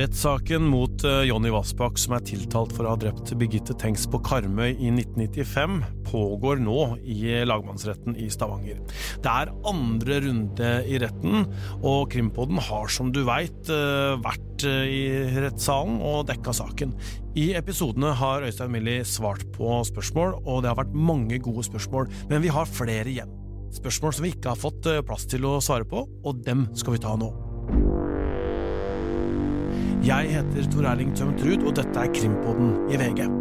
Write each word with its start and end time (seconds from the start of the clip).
Rettssaken 0.00 0.64
mot 0.64 1.02
eh, 1.04 1.26
Jonny 1.28 1.50
Vassbakk, 1.52 1.98
som 2.00 2.14
er 2.16 2.22
tiltalt 2.24 2.72
for 2.72 2.86
å 2.86 2.94
ha 2.94 2.98
drept 3.00 3.34
Birgitte 3.36 3.74
Tengs 3.76 4.06
på 4.08 4.20
Karmøy 4.24 4.70
i 4.70 4.88
1995, 4.94 5.74
pågår 6.06 6.62
nå 6.64 6.76
i 7.04 7.18
lagmannsretten 7.44 8.16
i 8.16 8.30
Stavanger. 8.32 8.78
Det 9.20 9.34
er 9.42 9.52
andre 9.68 10.20
runde 10.24 10.70
i 10.88 11.00
retten, 11.02 11.44
og 11.82 12.06
Krimpodden 12.14 12.62
har, 12.70 12.88
som 12.88 13.10
du 13.12 13.20
veit, 13.28 13.60
eh, 13.68 14.14
vært 14.24 14.64
eh, 14.64 14.88
i 14.88 15.02
rettssalen 15.36 16.00
og 16.00 16.24
dekka 16.32 16.56
saken. 16.62 16.96
I 17.36 17.50
episodene 17.60 18.14
har 18.22 18.48
Øystein 18.48 18.72
Millie 18.72 19.04
svart 19.04 19.44
på 19.58 19.82
spørsmål, 19.90 20.38
og 20.46 20.64
det 20.64 20.72
har 20.72 20.80
vært 20.80 20.96
mange 20.96 21.42
gode 21.44 21.66
spørsmål, 21.68 22.08
men 22.32 22.46
vi 22.46 22.56
har 22.56 22.72
flere 22.72 23.10
igjen. 23.12 23.36
Spørsmål 23.76 24.16
som 24.16 24.24
vi 24.24 24.32
ikke 24.32 24.56
har 24.56 24.64
fått 24.64 24.88
plass 25.04 25.28
til 25.28 25.44
å 25.44 25.58
svare 25.60 25.84
på, 25.84 26.06
og 26.08 26.44
dem 26.48 26.70
skal 26.72 26.96
vi 26.96 27.04
ta 27.04 27.18
nå. 27.20 27.49
Jeg 30.06 30.30
heter 30.32 30.70
Tor 30.72 30.88
Erling 30.88 31.12
Tømt 31.16 31.42
Ruud, 31.44 31.68
og 31.68 31.76
dette 31.76 32.00
er 32.00 32.12
Krimpodden 32.14 32.88
i 32.88 32.96
VG. 32.96 33.39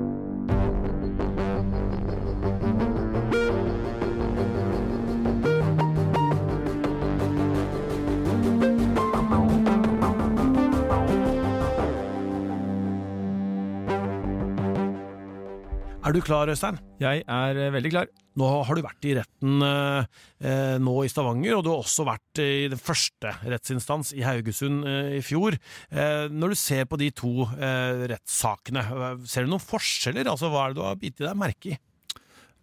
Er 15.99 16.13
du 16.15 16.21
klar, 16.23 16.47
Øystein? 16.47 16.77
Jeg 17.01 17.25
er 17.27 17.57
eh, 17.59 17.73
veldig 17.75 17.89
klar. 17.91 18.07
Nå 18.39 18.47
har 18.63 18.77
du 18.77 18.81
vært 18.85 19.03
i 19.09 19.17
retten 19.17 19.65
eh, 19.67 20.77
nå 20.79 20.93
i 21.03 21.09
Stavanger, 21.11 21.57
og 21.57 21.65
du 21.65 21.69
har 21.73 21.81
også 21.81 22.05
vært 22.07 22.39
i 22.39 22.69
den 22.71 22.79
første 22.79 23.33
rettsinstans 23.43 24.13
i 24.15 24.23
Haugesund 24.23 24.87
eh, 24.87 25.17
i 25.17 25.21
fjor. 25.25 25.57
Eh, 25.91 26.31
når 26.31 26.55
du 26.55 26.59
ser 26.61 26.87
på 26.87 27.01
de 27.01 27.11
to 27.11 27.33
eh, 27.51 28.05
rettssakene, 28.13 28.85
eh, 28.87 29.27
ser 29.27 29.43
du 29.43 29.51
noen 29.51 29.65
forskjeller? 29.65 30.31
Altså, 30.31 30.47
Hva 30.53 30.69
er 30.69 30.71
det 30.71 30.79
du 30.79 30.85
har 30.87 30.99
bitt 31.03 31.19
deg 31.19 31.35
merke 31.43 31.75
i? 31.75 31.79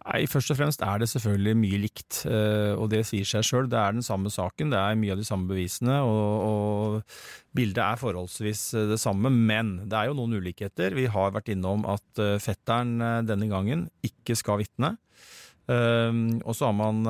Nei, 0.07 0.23
Først 0.31 0.53
og 0.53 0.55
fremst 0.55 0.83
er 0.85 1.01
det 1.01 1.09
selvfølgelig 1.11 1.53
mye 1.59 1.79
likt, 1.83 2.21
eh, 2.29 2.71
og 2.79 2.87
det 2.93 3.01
sier 3.09 3.27
seg 3.27 3.43
sjøl. 3.43 3.65
Det 3.67 3.79
er 3.79 3.95
den 3.97 4.05
samme 4.05 4.31
saken, 4.31 4.71
det 4.71 4.79
er 4.79 4.99
mye 4.99 5.11
av 5.15 5.19
de 5.19 5.25
samme 5.27 5.49
bevisene, 5.49 5.97
og, 6.07 6.45
og 6.47 7.57
bildet 7.57 7.81
er 7.83 7.99
forholdsvis 7.99 8.61
eh, 8.77 8.85
det 8.93 9.01
samme. 9.03 9.31
Men 9.33 9.73
det 9.83 9.99
er 9.99 10.07
jo 10.07 10.15
noen 10.21 10.37
ulikheter. 10.39 10.95
Vi 10.95 11.09
har 11.11 11.35
vært 11.35 11.51
innom 11.51 11.83
at 11.91 12.23
eh, 12.23 12.37
fetteren 12.39 12.95
denne 13.27 13.49
gangen 13.51 13.89
ikke 14.05 14.37
skal 14.39 14.63
vitne. 14.63 14.95
Og 15.67 16.53
så 16.55 16.69
har 16.69 16.75
man 16.77 17.01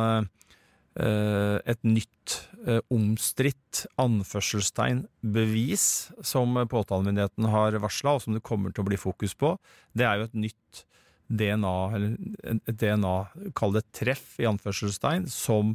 et 0.98 1.84
nytt 1.86 2.38
omstridt 2.90 3.84
anførselstegn 4.02 5.04
bevis 5.22 5.84
som 6.26 6.58
påtalemyndigheten 6.66 7.46
har 7.54 7.78
varsla, 7.84 8.16
og 8.18 8.24
som 8.24 8.34
det 8.34 8.42
kommer 8.42 8.74
til 8.74 8.82
å 8.82 8.88
bli 8.90 8.98
fokus 8.98 9.38
på. 9.38 9.54
Det 9.94 10.10
er 10.10 10.18
jo 10.18 10.26
et 10.32 10.40
nytt 10.48 10.82
DNA, 11.28 11.78
eller 11.96 12.18
et 12.54 12.76
DNA, 12.80 13.16
kall 13.58 13.76
det 13.76 13.88
treff, 13.96 14.36
i 14.40 14.48
anførselstegn, 14.48 15.28
som 15.32 15.74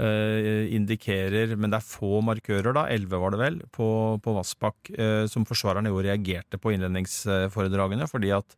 eh, 0.00 0.66
indikerer 0.76 1.54
Men 1.56 1.72
det 1.72 1.80
er 1.80 1.86
få 1.86 2.20
markører, 2.24 2.72
da, 2.76 2.86
elleve 2.92 3.20
var 3.20 3.34
det 3.34 3.40
vel, 3.40 3.58
på, 3.74 3.88
på 4.22 4.36
Vassbakk, 4.36 4.92
eh, 4.96 5.24
som 5.30 5.46
forsvarerne 5.48 5.92
jo 5.92 6.02
reagerte 6.04 6.60
på 6.60 6.74
innledningsforedragene, 6.74 8.08
fordi 8.10 8.32
at 8.36 8.56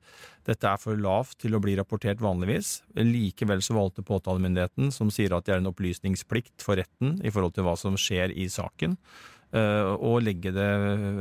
dette 0.48 0.69
er 0.70 0.81
for 0.81 0.98
lavt 0.98 1.41
til 1.42 1.56
å 1.56 1.62
bli 1.62 1.75
rapportert 1.78 2.22
vanligvis. 2.25 2.78
Likevel 2.97 3.64
så 3.64 3.77
valgte 3.77 4.06
påtalemyndigheten, 4.06 4.92
som 4.94 5.11
sier 5.12 5.34
at 5.36 5.48
det 5.48 5.56
er 5.56 5.64
en 5.64 5.72
opplysningsplikt 5.72 6.64
for 6.64 6.81
retten 6.81 7.19
i 7.20 7.34
forhold 7.34 7.59
til 7.59 7.69
hva 7.69 7.75
som 7.77 7.98
skjer 8.00 8.33
i 8.33 8.48
saken, 8.53 8.97
og 9.48 10.19
legge 10.20 10.50
det, 10.53 10.64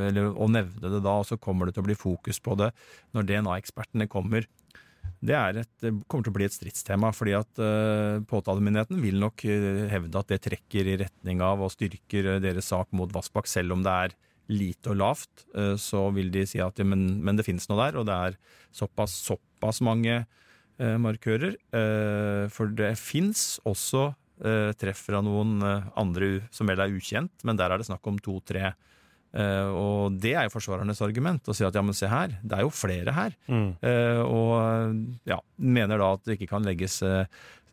eller, 0.09 0.33
og 0.33 0.49
nevne 0.51 0.89
det 0.91 0.99
da, 0.99 1.13
og 1.15 1.27
så 1.29 1.37
kommer 1.39 1.67
det 1.67 1.77
til 1.77 1.85
å 1.85 1.87
bli 1.87 1.95
fokus 1.95 2.41
på 2.43 2.57
det 2.59 2.73
når 3.15 3.27
DNA-ekspertene 3.29 4.09
kommer 4.11 4.43
det, 5.23 5.37
et, 5.61 5.87
kommer 6.07 6.25
til 6.25 6.33
å 6.33 6.37
bli 6.37 6.47
et 6.47 6.55
stridstema. 6.55 7.11
fordi 7.15 7.35
at 7.37 7.61
uh, 7.61 8.23
Påtalemyndigheten 8.29 9.01
vil 9.03 9.19
nok 9.21 9.43
uh, 9.47 9.85
hevde 9.91 10.21
at 10.21 10.31
det 10.31 10.41
trekker 10.45 10.87
i 10.87 10.97
retning 11.03 11.41
av 11.43 11.63
og 11.63 11.73
styrker 11.73 12.35
uh, 12.35 12.39
deres 12.43 12.69
sak 12.73 12.91
mot 12.97 13.11
Vassbakk, 13.13 13.49
selv 13.49 13.77
om 13.77 13.85
det 13.85 13.93
er 14.07 14.17
lite 14.47 14.93
og 14.93 14.95
lavt. 15.01 15.41
så 15.75 16.05
vil 16.15 16.29
de 16.31 16.45
si 16.47 16.61
at 16.63 16.77
ja, 16.79 16.85
men, 16.87 17.17
men, 17.19 17.35
det 17.35 17.43
finnes 17.43 17.65
noe 17.67 17.81
der, 17.81 17.97
og 17.99 18.05
det 18.07 18.15
er 18.15 18.37
såpass, 18.71 19.17
såpass 19.25 19.81
mange 19.83 20.21
markører. 20.79 21.57
for 22.55 22.71
det 22.71 22.93
fins 22.95 23.57
også 23.67 24.05
treff 24.79 25.01
fra 25.09 25.19
noen 25.19 25.59
andre 25.99 26.47
som 26.47 26.71
vel 26.71 26.79
er 26.79 26.95
ukjent, 26.95 27.43
men 27.43 27.59
der 27.59 27.75
er 27.75 27.83
det 27.83 27.89
snakk 27.89 28.07
om 28.07 28.21
to-tre 28.23 28.71
Uh, 29.35 29.69
og 29.75 30.17
det 30.23 30.31
er 30.37 30.47
jo 30.47 30.53
forsvarernes 30.55 31.01
argument, 31.03 31.49
å 31.51 31.55
si 31.55 31.65
at 31.67 31.75
ja, 31.75 31.83
men 31.83 31.95
se 31.97 32.07
her, 32.09 32.37
det 32.41 32.57
er 32.57 32.63
jo 32.65 32.73
flere 32.73 33.13
her. 33.13 33.35
Mm. 33.51 33.69
Uh, 33.83 34.21
og 34.23 35.29
ja, 35.29 35.41
mener 35.59 36.01
da 36.01 36.13
at 36.15 36.23
det 36.25 36.37
ikke 36.37 36.53
kan 36.55 36.65
legges 36.67 37.01
uh, 37.05 37.27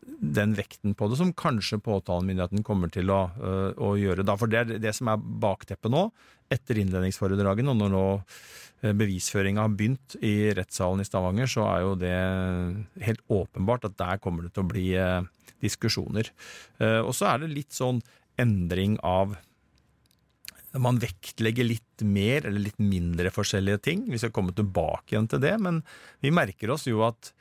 den 0.05 0.53
vekten 0.57 0.93
på 0.97 1.07
det 1.09 1.17
som 1.17 1.31
kanskje 1.33 1.81
påtalemyndigheten 1.81 2.65
kommer 2.65 2.91
til 2.93 3.09
å, 3.09 3.23
å, 3.81 3.95
gjøre. 3.97 4.21
Da, 4.27 4.35
for 4.37 4.51
det 4.51 4.59
er 4.59 4.83
det 4.83 4.91
som 4.93 5.09
er 5.09 5.17
bakteppet 5.17 5.89
nå, 5.89 6.03
etter 6.53 6.77
innledningsforedragene, 6.77 7.73
og 7.73 7.79
når 7.79 7.89
nå 7.95 8.03
bevisføringa 8.99 9.63
har 9.65 9.73
begynt 9.73 10.13
i 10.21 10.51
rettssalen 10.53 11.01
i 11.01 11.07
Stavanger, 11.07 11.49
så 11.49 11.65
er 11.71 11.79
jo 11.81 11.95
det 11.97 12.13
helt 13.07 13.23
åpenbart 13.33 13.89
at 13.89 13.97
der 13.97 14.21
kommer 14.21 14.45
det 14.45 14.53
til 14.53 14.61
å 14.61 14.69
bli 14.69 14.85
diskusjoner. 15.63 16.29
og 17.01 17.09
så 17.17 17.31
er 17.31 17.41
det 17.41 17.55
litt 17.55 17.73
sånn 17.73 18.03
endring 18.37 18.99
av 19.01 19.33
man 20.81 20.99
vektlegger 21.01 21.67
litt 21.67 22.03
mer 22.03 22.45
eller 22.45 22.67
litt 22.67 22.79
mindre 22.81 23.31
forskjellige 23.33 23.81
ting. 23.85 24.05
Vi 24.11 24.19
skal 24.21 24.33
komme 24.35 24.55
tilbake 24.55 25.15
igjen 25.15 25.29
til 25.31 25.41
det, 25.43 25.55
men 25.61 25.81
vi 26.23 26.33
merker 26.35 26.73
oss 26.75 26.87
jo 26.89 27.03
at 27.07 27.31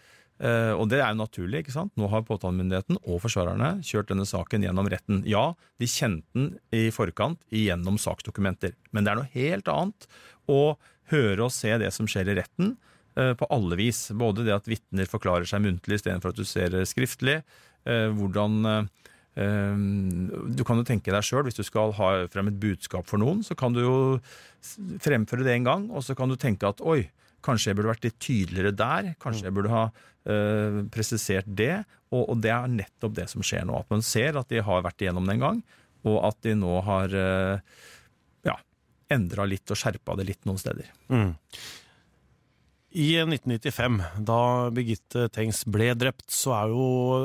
eh, 0.43 0.73
og 0.75 0.89
det 0.93 1.01
er 1.01 1.13
jo 1.13 1.21
naturlig. 1.23 1.65
ikke 1.65 1.75
sant? 1.75 1.95
Nå 1.99 2.11
har 2.13 2.27
påtalemyndigheten 2.29 3.01
og 3.03 3.21
forsvarerne 3.25 3.77
kjørt 3.87 4.13
denne 4.13 4.27
saken 4.29 4.67
gjennom 4.67 4.91
retten. 4.93 5.23
Ja, 5.29 5.53
de 5.83 5.91
kjente 5.91 6.27
den 6.37 6.51
i 6.75 6.89
forkant 6.95 7.43
gjennom 7.55 7.99
saksdokumenter, 8.01 8.77
men 8.93 9.05
det 9.07 9.13
er 9.13 9.23
noe 9.23 9.33
helt 9.35 9.71
annet 9.73 10.09
å 10.51 10.77
høre 11.13 11.47
og 11.47 11.53
se 11.53 11.73
det 11.81 11.91
som 11.93 12.09
skjer 12.09 12.33
i 12.33 12.39
retten, 12.41 12.77
eh, 13.19 13.35
på 13.39 13.49
alle 13.53 13.79
vis. 13.81 14.07
Både 14.17 14.47
det 14.47 14.57
at 14.57 14.71
vitner 14.71 15.11
forklarer 15.11 15.49
seg 15.49 15.65
muntlig 15.67 16.01
istedenfor 16.01 16.33
at 16.33 16.41
du 16.41 16.47
ser 16.49 16.77
skriftlig. 16.89 17.43
Eh, 17.85 18.09
hvordan 18.15 18.89
du 19.35 20.63
kan 20.63 20.79
jo 20.79 20.85
tenke 20.87 21.11
deg 21.11 21.27
sjøl, 21.27 21.43
hvis 21.49 21.59
du 21.59 21.65
skal 21.67 21.91
ha 21.99 22.11
frem 22.31 22.53
et 22.53 22.59
budskap 22.63 23.09
for 23.09 23.19
noen, 23.19 23.41
så 23.43 23.57
kan 23.59 23.75
du 23.75 23.81
jo 23.83 23.97
fremføre 25.03 25.43
det 25.47 25.57
en 25.57 25.67
gang, 25.67 25.87
og 25.91 26.05
så 26.07 26.15
kan 26.15 26.31
du 26.31 26.39
tenke 26.41 26.69
at 26.71 26.83
oi, 26.87 27.03
kanskje 27.45 27.71
jeg 27.71 27.79
burde 27.79 27.93
vært 27.93 28.07
litt 28.07 28.19
tydeligere 28.23 28.75
der, 28.77 29.13
kanskje 29.23 29.49
jeg 29.49 29.57
burde 29.57 29.73
ha 29.73 29.85
uh, 29.91 30.81
presisert 30.95 31.49
det. 31.49 31.83
Og, 32.15 32.23
og, 32.23 32.37
det 32.45 32.53
er 32.55 32.71
nettopp 32.71 33.17
det 33.19 33.29
som 33.33 33.45
skjer 33.45 33.67
nå. 33.69 33.77
At 33.81 33.91
man 33.93 34.05
ser 34.07 34.39
at 34.39 34.51
de 34.53 34.63
har 34.65 34.85
vært 34.87 35.03
igjennom 35.03 35.27
det 35.29 35.37
en 35.37 35.47
gang, 35.49 35.63
og 36.09 36.19
at 36.29 36.41
de 36.47 36.55
nå 36.59 36.75
har 36.87 37.17
uh, 37.17 37.81
ja, 38.47 38.59
endra 39.13 39.49
litt 39.51 39.73
og 39.73 39.81
skjerpa 39.81 40.17
det 40.21 40.29
litt 40.31 40.49
noen 40.49 40.61
steder. 40.61 40.93
Mm. 41.13 41.35
I 42.95 43.09
1995, 43.27 43.97
da 44.23 44.71
Birgitte 44.71 45.25
Tengs 45.35 45.65
ble 45.67 45.89
drept, 45.99 46.29
så 46.31 46.53
er 46.55 46.71
jo 46.71 46.85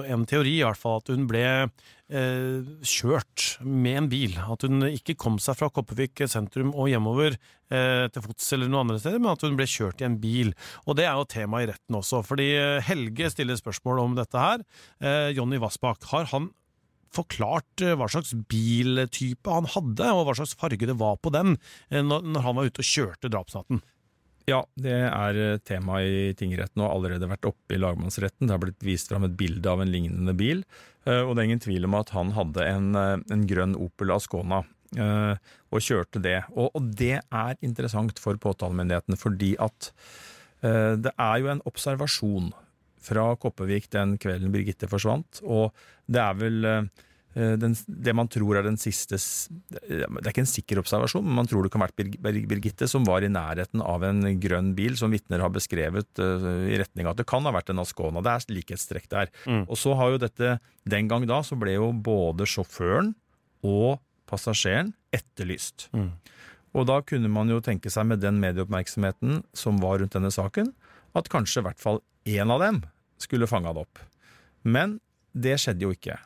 en 0.09 0.23
teori 0.25 0.55
i 0.57 0.63
hvert 0.65 0.79
fall 0.81 0.97
at 0.97 1.11
hun 1.13 1.27
ble 1.29 1.43
eh, 1.45 2.71
kjørt 2.81 3.59
med 3.61 3.99
en 3.99 4.07
bil. 4.09 4.33
At 4.49 4.65
hun 4.65 4.87
ikke 4.87 5.13
kom 5.21 5.37
seg 5.37 5.59
fra 5.59 5.69
Kopervik 5.69 6.23
sentrum 6.25 6.71
og 6.73 6.89
hjemover 6.89 7.35
eh, 7.37 8.07
til 8.09 8.25
fots 8.25 8.49
eller 8.57 8.71
noen 8.71 8.87
andre 8.87 8.97
steder, 9.03 9.21
men 9.21 9.35
at 9.35 9.45
hun 9.45 9.59
ble 9.59 9.67
kjørt 9.69 10.01
i 10.01 10.07
en 10.07 10.17
bil. 10.23 10.55
Og 10.87 10.97
det 10.97 11.05
er 11.05 11.21
jo 11.21 11.29
tema 11.35 11.61
i 11.61 11.69
retten 11.69 11.99
også, 12.01 12.23
fordi 12.25 12.49
eh, 12.57 12.79
Helge 12.89 13.29
stiller 13.35 13.61
spørsmål 13.61 14.01
om 14.07 14.17
dette 14.17 14.41
her. 14.41 14.65
Eh, 15.05 15.29
Jonny 15.37 15.61
Vassbakk, 15.61 16.09
har 16.15 16.31
han 16.33 16.49
forklart 17.13 17.85
eh, 17.85 17.93
hva 17.93 18.09
slags 18.09 18.33
biltype 18.49 19.53
han 19.53 19.69
hadde, 19.69 20.09
og 20.17 20.25
hva 20.25 20.39
slags 20.41 20.57
farge 20.57 20.89
det 20.89 20.97
var 20.97 21.21
på 21.21 21.29
den, 21.37 21.59
eh, 21.93 22.01
når 22.01 22.41
han 22.41 22.57
var 22.57 22.73
ute 22.73 22.81
og 22.81 22.89
kjørte 22.89 23.29
drapsnatten? 23.29 23.85
Ja, 24.49 24.63
det 24.79 24.95
er 25.05 25.37
eh, 25.37 25.59
tema 25.65 25.99
i 26.01 26.31
tingretten 26.37 26.81
og 26.81 26.87
har 26.87 26.95
allerede 26.95 27.29
vært 27.29 27.47
oppe 27.51 27.75
i 27.75 27.81
lagmannsretten. 27.81 28.47
Det 28.47 28.55
har 28.55 28.61
blitt 28.63 28.85
vist 28.85 29.11
fram 29.11 29.27
et 29.27 29.35
bilde 29.37 29.69
av 29.69 29.83
en 29.83 29.91
lignende 29.91 30.33
bil, 30.37 30.63
eh, 31.05 31.21
og 31.21 31.35
det 31.35 31.43
er 31.43 31.49
ingen 31.51 31.61
tvil 31.63 31.85
om 31.85 31.97
at 31.99 32.13
han 32.15 32.33
hadde 32.37 32.65
en, 32.65 32.89
eh, 32.97 33.15
en 33.35 33.45
grønn 33.49 33.77
Opel 33.77 34.15
Ascona 34.15 34.63
og 34.89 35.83
kjørte 35.85 36.17
det. 36.17 36.39
Og, 36.55 36.71
og 36.73 36.85
det 36.97 37.19
er 37.21 37.59
interessant 37.61 38.17
for 38.17 38.39
påtalemyndigheten, 38.41 39.19
fordi 39.21 39.51
at 39.61 39.91
det 40.65 41.11
er 41.13 41.35
jo 41.43 41.51
en 41.51 41.61
observasjon 41.69 42.47
fra 43.05 43.27
Koppevik 43.37 43.85
den 43.93 44.15
kvelden 44.17 44.49
Birgitte 44.49 44.89
forsvant, 44.89 45.43
og 45.45 45.77
det 46.09 46.23
er 46.23 46.41
vel 46.41 46.89
den, 47.33 47.75
det 47.85 48.13
man 48.17 48.27
tror 48.31 48.57
er 48.57 48.65
den 48.65 48.77
siste 48.81 49.19
Det 49.19 49.99
er 50.01 50.31
ikke 50.31 50.41
en 50.41 50.49
sikker 50.49 50.79
observasjon, 50.81 51.23
men 51.23 51.37
man 51.37 51.49
tror 51.49 51.63
det 51.63 51.69
kan 51.71 51.83
ha 51.83 51.87
vært 51.91 52.17
Birgitte 52.49 52.87
som 52.89 53.05
var 53.05 53.21
i 53.21 53.29
nærheten 53.29 53.83
av 53.85 54.03
en 54.07 54.23
grønn 54.41 54.71
bil 54.77 54.97
som 54.97 55.13
vitner 55.13 55.43
har 55.43 55.53
beskrevet 55.53 56.09
uh, 56.17 56.65
i 56.65 56.79
retning 56.81 57.05
av 57.05 57.13
at 57.13 57.21
det 57.21 57.27
kan 57.29 57.45
ha 57.45 57.53
vært 57.53 57.69
en 57.69 57.83
Ascona. 57.83 58.23
Det 58.25 58.33
er 58.33 58.55
likhetstrekk 58.57 59.05
der. 59.13 59.31
Mm. 59.45 59.63
Og 59.67 59.77
så 59.77 59.93
har 59.99 60.15
jo 60.15 60.21
dette 60.25 60.57
Den 60.89 61.09
gang 61.11 61.27
da 61.29 61.43
så 61.45 61.57
ble 61.59 61.75
jo 61.77 61.91
både 61.93 62.47
sjåføren 62.49 63.13
og 63.61 63.99
passasjeren 64.29 64.93
etterlyst. 65.13 65.89
Mm. 65.93 66.11
Og 66.77 66.85
da 66.89 66.99
kunne 67.05 67.29
man 67.33 67.49
jo 67.49 67.61
tenke 67.65 67.91
seg 67.93 68.07
med 68.09 68.21
den 68.23 68.39
medieoppmerksomheten 68.41 69.43
som 69.57 69.77
var 69.81 69.99
rundt 70.01 70.15
denne 70.17 70.31
saken, 70.33 70.71
at 71.17 71.29
kanskje 71.29 71.61
i 71.61 71.67
hvert 71.67 71.81
fall 71.81 72.01
én 72.29 72.53
av 72.53 72.61
dem 72.61 72.81
skulle 73.21 73.49
fanga 73.49 73.73
det 73.73 73.85
opp. 73.85 74.01
Men 74.63 74.99
det 75.33 75.57
skjedde 75.61 75.85
jo 75.85 75.93
ikke. 75.95 76.17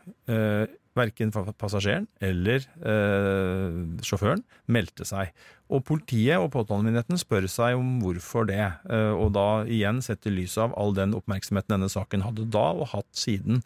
Verken 0.93 1.31
passasjeren 1.33 2.05
eller 2.21 2.65
eh, 2.85 3.77
sjåføren 4.05 4.43
meldte 4.69 5.07
seg. 5.09 5.31
Og 5.73 5.81
politiet 5.87 6.37
og 6.37 6.51
påtalemyndigheten 6.53 7.17
spør 7.17 7.47
seg 7.49 7.79
om 7.79 7.95
hvorfor 8.03 8.45
det, 8.49 8.61
eh, 8.61 9.13
og 9.13 9.33
da 9.33 9.63
igjen 9.65 10.03
sett 10.05 10.27
i 10.29 10.33
lys 10.35 10.57
av 10.61 10.75
all 10.77 10.93
den 10.97 11.15
oppmerksomheten 11.17 11.75
denne 11.75 11.89
saken 11.89 12.25
hadde 12.25 12.45
da 12.53 12.67
og 12.77 12.91
hatt 12.93 13.09
siden. 13.17 13.63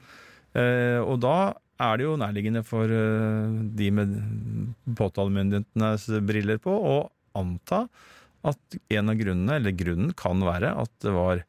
Eh, 0.56 1.02
og 1.04 1.20
da 1.26 1.38
er 1.84 2.00
det 2.00 2.08
jo 2.08 2.16
nærliggende 2.18 2.64
for 2.66 2.90
eh, 2.90 3.58
de 3.78 3.90
med 3.94 4.16
påtalemyndighetenes 4.98 6.08
briller 6.30 6.62
på 6.64 6.74
å 6.74 6.96
anta 7.38 7.86
at 8.48 8.80
en 8.94 9.12
av 9.12 9.20
grunnene, 9.20 9.58
eller 9.60 9.76
grunnen, 9.76 10.14
kan 10.18 10.42
være 10.46 10.72
at 10.80 10.94
det 11.04 11.14
var 11.14 11.44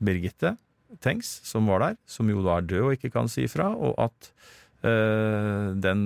Birgitte 0.00 0.56
Tengs 1.04 1.28
som 1.46 1.68
var 1.70 1.84
der, 1.84 1.98
som 2.08 2.28
jo 2.32 2.42
da 2.42 2.58
er 2.58 2.66
død 2.66 2.86
og 2.88 2.96
ikke 2.96 3.12
kan 3.14 3.28
si 3.30 3.44
ifra, 3.46 3.68
og 3.70 3.94
at 4.02 4.32
den 4.80 6.00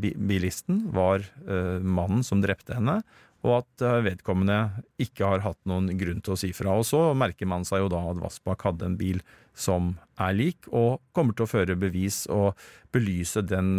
bilisten 0.00 0.78
var 0.96 1.24
øh, 1.44 1.82
mannen 1.84 2.22
som 2.24 2.40
drepte 2.40 2.78
henne, 2.78 3.02
og 3.44 3.58
at 3.58 3.82
vedkommende 4.06 4.84
ikke 4.96 5.26
har 5.28 5.42
hatt 5.44 5.58
noen 5.68 5.90
grunn 6.00 6.22
til 6.24 6.32
å 6.32 6.38
si 6.40 6.48
fra. 6.56 6.78
Og 6.80 6.86
så 6.88 7.02
merker 7.12 7.44
man 7.50 7.66
seg 7.68 7.82
jo 7.82 7.90
da 7.92 8.00
at 8.08 8.22
Vassbakk 8.22 8.64
hadde 8.64 8.88
en 8.88 8.96
bil 8.96 9.20
som 9.52 9.92
er 10.16 10.32
lik, 10.32 10.64
og 10.72 11.02
kommer 11.12 11.36
til 11.36 11.44
å 11.44 11.52
føre 11.52 11.76
bevis 11.76 12.22
og 12.32 12.56
belyse 12.96 13.44
den 13.44 13.74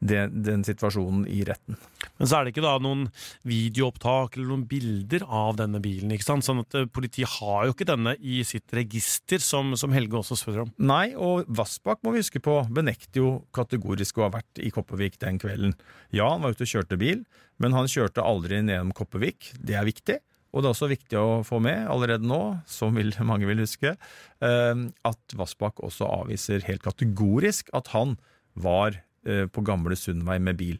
den, 0.00 0.32
den, 0.44 0.62
situasjonen 0.64 1.26
i 1.28 1.42
retten. 1.44 1.76
Men 2.18 2.28
så 2.28 2.38
er 2.38 2.46
det 2.46 2.54
ikke 2.54 2.64
da 2.64 2.74
noen 2.82 3.06
videoopptak 3.48 4.36
eller 4.36 4.48
noen 4.52 4.64
bilder 4.70 5.26
av 5.26 5.58
denne 5.60 5.80
bilen? 5.84 6.12
ikke 6.14 6.26
sant? 6.26 6.46
Sånn 6.46 6.62
at 6.64 6.76
eh, 6.78 6.88
Politiet 6.90 7.36
har 7.36 7.68
jo 7.68 7.74
ikke 7.74 7.88
denne 7.88 8.16
i 8.18 8.40
sitt 8.48 8.72
register, 8.76 9.42
som, 9.44 9.74
som 9.80 9.92
Helge 9.94 10.18
også 10.20 10.38
spør 10.40 10.64
om. 10.64 10.72
Nei, 10.80 11.12
og 11.16 11.48
Vassbakk 11.48 12.02
må 12.06 12.14
vi 12.14 12.24
huske 12.24 12.42
på, 12.44 12.56
benekter 12.72 13.22
jo 13.22 13.34
kategorisk 13.56 14.20
å 14.20 14.26
ha 14.28 14.32
vært 14.38 14.62
i 14.62 14.72
Kopervik 14.74 15.20
den 15.22 15.40
kvelden. 15.42 15.76
Ja, 16.16 16.32
han 16.32 16.44
var 16.44 16.56
ute 16.56 16.66
og 16.66 16.72
kjørte 16.72 17.00
bil, 17.00 17.22
men 17.60 17.76
han 17.76 17.90
kjørte 17.90 18.24
aldri 18.24 18.62
nedom 18.64 18.94
Kopervik. 18.96 19.52
Det 19.60 19.76
er 19.76 19.88
viktig. 19.88 20.20
Og 20.50 20.64
det 20.64 20.66
er 20.66 20.74
også 20.74 20.88
viktig 20.90 21.18
å 21.20 21.42
få 21.46 21.60
med 21.62 21.84
allerede 21.92 22.26
nå, 22.26 22.40
som 22.66 22.96
vil, 22.98 23.12
mange 23.30 23.46
vil 23.50 23.62
huske, 23.62 23.94
eh, 23.94 24.82
at 25.12 25.36
Vassbakk 25.38 25.84
også 25.86 26.08
avviser 26.08 26.66
helt 26.66 26.82
kategorisk 26.88 27.70
at 27.76 27.92
han 27.94 28.16
var 28.58 28.98
på 29.24 29.62
gamle 29.66 29.96
Sundvei 29.98 30.38
med 30.40 30.56
bil. 30.56 30.78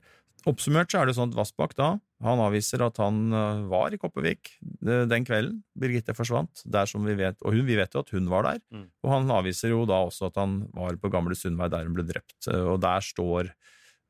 Oppsummert 0.48 0.92
så 0.92 1.02
er 1.02 1.08
det 1.08 1.16
sånn 1.18 1.32
at 1.32 1.36
Vassbakk 1.36 1.74
da, 1.76 1.90
han 2.24 2.40
avviser 2.44 2.82
at 2.84 3.00
han 3.00 3.32
eh, 3.32 3.62
var 3.70 3.94
i 3.94 3.98
Kopervik 4.00 4.54
den 4.60 5.26
kvelden 5.26 5.60
Birgitte 5.80 6.14
forsvant, 6.16 6.62
der 6.68 6.88
som 6.88 7.04
vi 7.08 7.16
vet, 7.18 7.38
og 7.44 7.56
hun, 7.56 7.64
vi 7.68 7.78
vet 7.78 7.96
jo 7.96 8.02
at 8.04 8.12
hun 8.12 8.28
var 8.30 8.46
der. 8.48 8.60
Mm. 8.72 8.86
Og 9.04 9.12
han 9.14 9.32
avviser 9.36 9.72
jo 9.72 9.86
da 9.88 10.02
også 10.06 10.28
at 10.28 10.40
han 10.40 10.62
var 10.76 10.96
på 11.00 11.12
gamle 11.12 11.36
Sundvei 11.38 11.70
der 11.72 11.88
hun 11.88 11.96
ble 11.96 12.06
drept, 12.08 12.38
eh, 12.52 12.66
og 12.74 12.80
der 12.84 13.04
står 13.04 13.54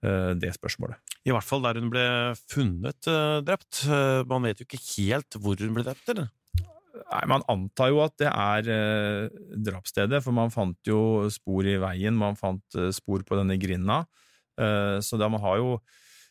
det 0.00 0.48
spørsmålet. 0.54 0.96
I 1.28 1.32
hvert 1.34 1.44
fall 1.44 1.60
der 1.60 1.76
hun 1.76 1.90
ble 1.92 2.02
funnet 2.48 3.04
drept. 3.44 3.82
man 4.30 4.46
vet 4.48 4.62
jo 4.62 4.64
ikke 4.64 4.78
helt 4.80 5.36
hvor 5.36 5.60
hun 5.60 5.74
ble 5.76 5.84
drept, 5.84 6.08
eller? 6.08 6.30
Nei, 7.10 7.24
Man 7.26 7.44
antar 7.50 7.90
jo 7.90 8.02
at 8.04 8.16
det 8.22 8.30
er 8.30 8.68
eh, 8.70 9.40
drapsstedet, 9.66 10.22
for 10.22 10.36
man 10.36 10.52
fant 10.54 10.78
jo 10.86 11.28
spor 11.32 11.66
i 11.66 11.78
veien, 11.82 12.16
man 12.18 12.38
fant 12.38 12.78
eh, 12.78 12.92
spor 12.94 13.24
på 13.26 13.38
denne 13.40 13.58
grinda. 13.60 14.04
Eh, 14.60 14.98
så 15.02 15.18
man 15.26 15.42
har 15.42 15.58
jo 15.58 15.80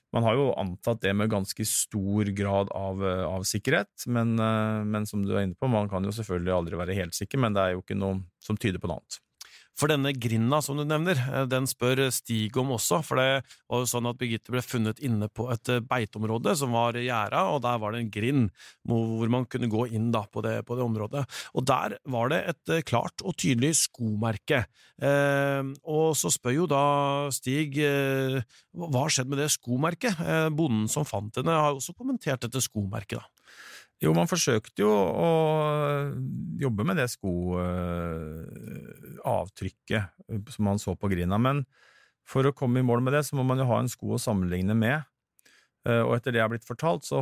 man 0.09 0.25
har 0.25 0.33
jo 0.39 0.47
antatt 0.57 1.03
det 1.03 1.11
med 1.13 1.29
ganske 1.29 1.65
stor 1.69 2.31
grad 2.33 2.71
av, 2.73 3.03
eh, 3.05 3.25
av 3.29 3.43
sikkerhet, 3.45 4.07
men, 4.07 4.39
eh, 4.39 4.83
men, 4.83 5.05
som 5.05 5.21
du 5.21 5.35
er 5.35 5.43
inne 5.45 5.55
på, 5.55 5.69
man 5.69 5.89
kan 5.89 6.03
jo 6.03 6.09
selvfølgelig 6.09 6.55
aldri 6.55 6.79
være 6.79 6.97
helt 6.97 7.13
sikker, 7.13 7.37
men 7.37 7.53
det 7.53 7.61
er 7.61 7.75
jo 7.75 7.83
ikke 7.83 7.97
noe 7.99 8.23
som 8.41 8.57
tyder 8.57 8.81
på 8.81 8.89
noe 8.89 8.97
annet. 8.97 9.19
For 9.77 9.91
denne 9.91 10.11
grinda 10.17 10.59
som 10.63 10.79
du 10.79 10.83
nevner, 10.87 11.19
eh, 11.29 11.45
den 11.47 11.67
spør 11.69 12.01
Stig 12.11 12.57
om 12.59 12.73
også. 12.75 13.01
For 13.05 13.19
det 13.19 13.27
var 13.69 13.83
jo 13.83 13.89
sånn 13.89 14.09
at 14.09 14.19
Birgitte 14.19 14.51
ble 14.51 14.63
funnet 14.65 14.99
inne 15.05 15.29
på 15.31 15.47
et 15.53 15.71
eh, 15.71 15.79
beiteområde 15.79 16.55
som 16.59 16.75
var 16.75 16.99
gjerda, 16.99 17.45
og 17.53 17.61
der 17.63 17.79
var 17.79 17.95
det 17.95 18.03
en 18.03 18.11
grind 18.11 18.49
hvor 18.87 19.31
man 19.31 19.47
kunne 19.49 19.71
gå 19.71 19.87
inn 19.95 20.09
da 20.11 20.25
på 20.27 20.43
det, 20.45 20.57
på 20.67 20.75
det 20.75 20.85
området. 20.85 21.25
Og 21.55 21.67
der 21.69 21.97
var 22.09 22.33
det 22.33 22.41
et 22.53 22.75
eh, 22.75 22.85
klart 22.87 23.23
og 23.23 23.37
tydelig 23.39 23.75
skomerke. 23.85 24.65
Eh, 24.99 25.63
og 25.87 26.11
så 26.19 26.31
spør 26.33 26.57
jo 26.57 26.69
da 26.69 26.83
Stig 27.35 27.79
eh, 27.79 28.41
hva 28.75 29.05
har 29.05 29.13
skjedd 29.13 29.31
med 29.31 29.41
det 29.41 29.51
skomerket? 29.55 30.19
Eh, 30.19 30.47
bonden 30.53 30.89
som 30.91 31.07
fant 31.07 31.39
henne, 31.39 31.55
har 31.55 31.77
også 31.77 31.95
kommentert 31.95 32.43
dette 32.43 32.61
skomerket. 32.63 33.19
da. 33.19 33.38
Jo, 33.99 34.13
man 34.15 34.29
forsøkte 34.31 34.85
jo 34.85 34.93
å 34.95 35.29
jobbe 36.61 36.85
med 36.87 36.95
det 37.01 37.09
skoavtrykket 37.11 39.99
eh, 39.99 40.39
som 40.55 40.63
man 40.69 40.79
så 40.79 40.95
på 40.95 41.11
grinda, 41.11 41.35
men 41.41 41.65
for 42.29 42.45
å 42.47 42.53
komme 42.55 42.79
i 42.79 42.85
mål 42.85 43.01
med 43.03 43.13
det, 43.17 43.23
så 43.27 43.35
må 43.35 43.43
man 43.47 43.59
jo 43.59 43.67
ha 43.67 43.79
en 43.81 43.89
sko 43.91 44.13
å 44.15 44.21
sammenligne 44.21 44.75
med. 44.77 45.01
Eh, 45.87 46.03
og 46.03 46.15
etter 46.15 46.31
det 46.31 46.39
jeg 46.39 46.45
har 46.45 46.51
blitt 46.53 46.67
fortalt, 46.67 47.03
så 47.07 47.19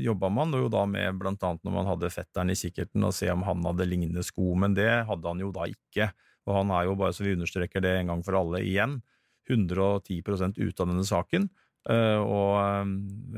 jobba 0.00 0.28
man 0.32 0.54
jo 0.56 0.68
da 0.72 0.86
med 0.90 1.18
blant 1.20 1.42
annet 1.46 1.62
når 1.66 1.72
man 1.74 1.90
hadde 1.92 2.14
fetteren 2.14 2.50
i 2.50 2.58
kikkerten, 2.58 3.04
og 3.06 3.14
se 3.14 3.30
om 3.30 3.42
han 3.46 3.62
hadde 3.66 3.86
lignende 3.86 4.22
sko, 4.26 4.54
men 4.58 4.74
det 4.74 4.90
hadde 5.08 5.28
han 5.30 5.40
jo 5.42 5.50
da 5.54 5.64
ikke. 5.70 6.10
Og 6.46 6.52
han 6.60 6.68
er 6.74 6.82
jo, 6.88 6.94
bare 6.98 7.14
så 7.14 7.22
vi 7.26 7.34
understreker 7.36 7.80
det 7.84 7.94
en 8.00 8.10
gang 8.14 8.22
for 8.26 8.34
alle 8.38 8.58
igjen, 8.66 8.94
110 9.50 10.58
ut 10.58 10.80
av 10.82 10.88
denne 10.90 11.06
saken, 11.06 11.46
eh, 11.90 12.18
og 12.18 12.50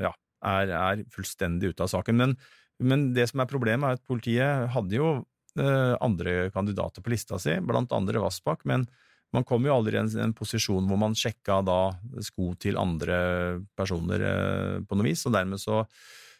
ja, 0.01 0.13
er, 0.41 0.71
er 0.73 1.03
fullstendig 1.13 1.69
ute 1.73 1.85
av 1.85 1.91
saken. 1.91 2.17
Men 2.17 2.33
men 2.79 3.09
det 3.15 3.27
som 3.31 3.43
er 3.43 3.49
problemet, 3.49 3.85
er 3.85 3.99
at 3.99 4.07
politiet 4.07 4.69
hadde 4.73 4.97
jo 4.97 5.11
eh, 5.59 5.95
andre 5.99 6.49
kandidater 6.55 7.03
på 7.03 7.13
lista 7.13 7.39
si, 7.41 7.57
blant 7.65 7.93
andre 7.95 8.23
Vassbakk, 8.23 8.65
men 8.69 8.87
man 9.35 9.45
kom 9.45 9.67
jo 9.67 9.75
aldri 9.75 9.99
i 9.99 10.01
en, 10.01 10.33
posisjon 10.33 10.87
hvor 10.89 10.97
man 10.97 11.17
sjekka 11.17 11.59
da 11.65 11.81
sko 12.25 12.55
til 12.61 12.79
andre 12.81 13.19
personer 13.77 14.25
eh, 14.25 14.79
på 14.87 14.97
noe 14.97 15.11
vis, 15.11 15.27
og 15.27 15.37
dermed 15.37 15.61
så 15.61 15.83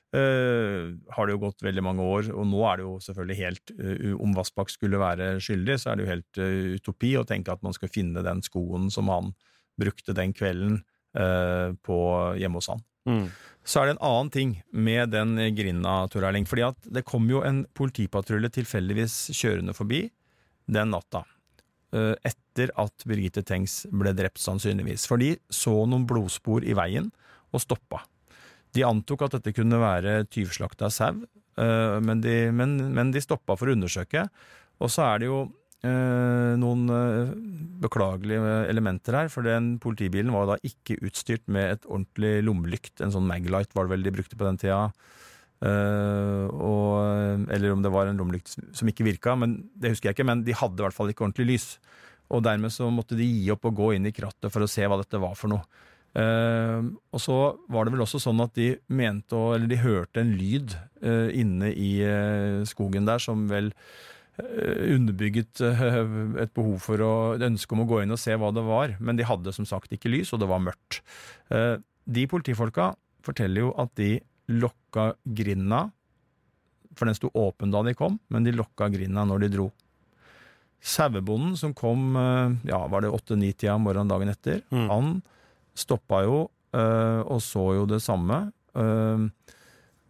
Uh, 0.10 0.98
har 1.14 1.28
det 1.28 1.36
jo 1.36 1.42
gått 1.44 1.60
veldig 1.62 1.84
mange 1.86 2.02
år, 2.02 2.32
og 2.34 2.48
nå 2.50 2.64
er 2.66 2.80
det 2.80 2.86
jo 2.88 2.96
selvfølgelig 3.06 3.36
helt 3.38 3.74
uh, 3.78 4.16
Om 4.26 4.32
Vassbakk 4.34 4.72
skulle 4.74 4.98
være 4.98 5.28
skyldig, 5.38 5.76
så 5.78 5.92
er 5.92 6.00
det 6.00 6.08
jo 6.08 6.10
helt 6.10 6.40
uh, 6.42 6.80
utopi 6.80 7.12
å 7.20 7.26
tenke 7.30 7.54
at 7.54 7.62
man 7.62 7.76
skal 7.78 7.92
finne 7.94 8.24
den 8.26 8.42
skoen 8.42 8.88
som 8.90 9.12
han 9.14 9.30
brukte 9.78 10.16
den 10.18 10.34
kvelden 10.34 10.82
på 11.10 11.96
hjemme 12.38 12.60
hos 12.60 12.68
han. 12.70 12.82
Mm. 13.10 13.24
Så 13.70 13.82
er 13.84 13.86
det 13.86 13.98
en 13.98 14.06
annen 14.08 14.30
ting 14.34 14.54
med 14.74 15.12
den 15.14 15.36
grinda, 15.54 16.08
Tor 16.10 16.26
Erling. 16.26 16.48
fordi 16.50 16.64
at 16.66 16.88
det 16.90 17.06
kom 17.06 17.28
jo 17.30 17.44
en 17.46 17.68
politipatrulje 17.78 18.50
tilfeldigvis 18.58 19.30
kjørende 19.38 19.76
forbi 19.78 20.08
den 20.66 20.90
natta. 20.90 21.22
Eh, 21.94 22.16
etter 22.26 22.74
at 22.82 23.06
Birgitte 23.06 23.44
Tengs 23.46 23.84
ble 23.94 24.16
drept, 24.18 24.42
sannsynligvis. 24.42 25.06
For 25.10 25.22
de 25.22 25.36
så 25.54 25.74
noen 25.86 26.08
blodspor 26.10 26.66
i 26.66 26.74
veien 26.78 27.12
og 27.54 27.62
stoppa. 27.62 28.02
De 28.74 28.86
antok 28.86 29.28
at 29.28 29.38
dette 29.38 29.54
kunne 29.58 29.82
være 29.82 30.24
tyvslakta 30.34 30.90
sau, 30.94 31.22
eh, 31.58 32.00
men 32.02 32.26
men, 32.56 32.76
men 32.94 33.12
de 33.14 33.22
stoppa 33.22 33.58
for 33.58 33.70
å 33.70 33.78
undersøke. 33.78 34.28
Og 34.82 34.90
så 34.90 35.06
er 35.14 35.20
det 35.20 35.30
jo 35.30 35.44
noen 35.88 36.92
eh, 36.92 37.30
beklagelige 37.80 38.56
elementer 38.68 39.16
her. 39.16 39.32
For 39.32 39.48
den 39.48 39.78
politibilen 39.80 40.34
var 40.36 40.50
da 40.50 40.58
ikke 40.66 41.00
utstyrt 41.08 41.46
med 41.48 41.78
et 41.78 41.88
ordentlig 41.88 42.44
lommelykt. 42.44 43.00
En 43.00 43.14
sånn 43.16 43.28
Maglite 43.30 43.76
var 43.78 43.88
det 43.88 43.96
vel 43.96 44.04
de 44.08 44.16
brukte 44.18 44.40
på 44.40 44.48
den 44.48 44.60
tida. 44.60 44.90
Eh, 45.64 46.46
og, 46.52 47.48
eller 47.52 47.76
om 47.76 47.84
det 47.84 47.94
var 47.96 48.12
en 48.12 48.20
lommelykt 48.20 48.58
som 48.76 48.92
ikke 48.92 49.08
virka, 49.08 49.36
men 49.40 49.62
det 49.76 49.94
husker 49.94 50.12
jeg 50.12 50.20
ikke. 50.20 50.28
Men 50.28 50.44
de 50.48 50.58
hadde 50.58 50.84
i 50.84 50.88
hvert 50.88 50.98
fall 50.98 51.14
ikke 51.14 51.28
ordentlig 51.28 51.48
lys. 51.54 51.70
Og 52.30 52.44
dermed 52.46 52.76
så 52.76 52.92
måtte 52.94 53.18
de 53.18 53.26
gi 53.26 53.48
opp 53.56 53.72
og 53.72 53.80
gå 53.80 53.94
inn 53.96 54.10
i 54.10 54.16
krattet 54.16 54.52
for 54.54 54.66
å 54.66 54.70
se 54.70 54.84
hva 54.84 55.00
dette 55.00 55.22
var 55.22 55.40
for 55.40 55.56
noe. 55.56 55.64
Uh, 56.10 56.90
og 57.14 57.22
så 57.22 57.36
var 57.70 57.86
det 57.86 57.92
vel 57.94 58.02
også 58.02 58.18
sånn 58.18 58.40
at 58.42 58.56
de 58.58 58.72
mente 58.98 59.38
å, 59.38 59.52
eller 59.54 59.70
de 59.70 59.78
hørte 59.78 60.24
en 60.24 60.32
lyd 60.34 60.74
uh, 61.06 61.30
inne 61.30 61.70
i 61.70 61.90
uh, 62.02 62.66
skogen 62.66 63.06
der 63.06 63.22
som 63.22 63.44
vel 63.52 63.70
Eh, 63.70 64.19
underbygget 64.40 65.62
eh, 65.66 66.00
et 66.44 66.54
behov 66.56 66.80
for 66.84 67.04
å, 67.04 67.14
et 67.36 67.46
ønske 67.46 67.76
om 67.76 67.84
å 67.84 67.88
gå 67.90 68.02
inn 68.04 68.16
og 68.16 68.22
se 68.22 68.36
hva 68.40 68.52
det 68.56 68.64
var, 68.66 68.96
men 69.04 69.20
de 69.20 69.28
hadde 69.28 69.54
som 69.56 69.68
sagt 69.68 69.94
ikke 69.96 70.12
lys, 70.12 70.32
og 70.34 70.42
det 70.42 70.50
var 70.50 70.64
mørkt. 70.64 71.02
Eh, 71.54 71.76
de 72.10 72.26
politifolka 72.30 72.94
forteller 73.26 73.68
jo 73.68 73.74
at 73.82 73.92
de 74.00 74.16
lokka 74.50 75.12
grinda, 75.26 75.88
for 76.98 77.10
den 77.10 77.18
sto 77.18 77.30
åpen 77.38 77.74
da 77.74 77.84
de 77.86 77.94
kom, 77.98 78.18
men 78.34 78.48
de 78.48 78.56
lokka 78.56 78.90
grinda 78.92 79.26
når 79.28 79.46
de 79.46 79.52
dro. 79.58 79.68
Sauebonden 80.80 81.58
som 81.60 81.76
kom 81.76 82.16
ja, 82.16 82.80
var 82.88 83.04
det 83.04 83.12
åtte-ni-tida 83.12 83.76
morgenen 83.84 84.10
dagen 84.10 84.32
etter, 84.32 84.62
mm. 84.72 84.86
han 84.88 85.10
stoppa 85.78 86.22
jo 86.24 86.38
og 86.72 87.40
så 87.44 87.64
jo 87.76 87.84
det 87.90 88.00
samme 88.00 88.38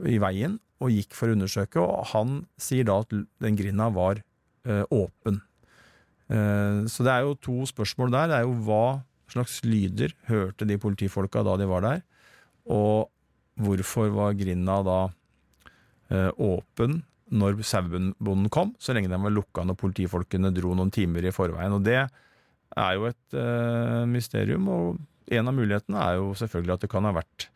i 0.06 0.20
veien, 0.22 0.60
og 0.80 0.96
gikk 0.96 1.16
for 1.18 1.30
å 1.30 1.36
undersøke, 1.36 1.84
og 1.84 2.10
han 2.14 2.42
sier 2.62 2.88
da 2.88 3.02
at 3.04 3.14
den 3.14 3.60
grinda 3.60 3.90
var 3.94 4.22
eh, 4.66 4.84
åpen. 4.96 5.42
Eh, 6.32 6.86
så 6.88 7.06
det 7.06 7.14
er 7.14 7.28
jo 7.28 7.38
to 7.44 7.58
spørsmål 7.68 8.14
der. 8.16 8.32
Det 8.32 8.38
er 8.40 8.48
jo 8.48 8.58
hva 8.68 8.86
slags 9.30 9.60
lyder 9.66 10.16
hørte 10.30 10.66
de 10.66 10.80
politifolka 10.82 11.44
da 11.46 11.58
de 11.60 11.68
var 11.70 11.86
der, 11.86 12.04
og 12.70 13.10
hvorfor 13.60 14.12
var 14.16 14.38
grinda 14.40 14.80
da 14.88 15.00
eh, 16.10 16.32
åpen 16.34 17.02
når 17.30 17.60
sauebonden 17.62 18.50
kom, 18.50 18.74
så 18.82 18.96
lenge 18.96 19.12
den 19.12 19.22
var 19.22 19.34
lukka 19.34 19.66
når 19.68 19.78
politifolkene 19.78 20.50
dro 20.56 20.74
noen 20.78 20.90
timer 20.94 21.28
i 21.28 21.34
forveien. 21.34 21.76
Og 21.76 21.84
det 21.86 22.00
er 22.00 22.96
jo 22.98 23.06
et 23.10 23.38
eh, 23.38 24.06
mysterium, 24.10 24.70
og 24.74 25.36
en 25.38 25.52
av 25.52 25.54
mulighetene 25.54 26.02
er 26.02 26.18
jo 26.18 26.34
selvfølgelig 26.38 26.76
at 26.76 26.86
det 26.86 26.92
kan 26.92 27.06
ha 27.06 27.14
vært 27.20 27.50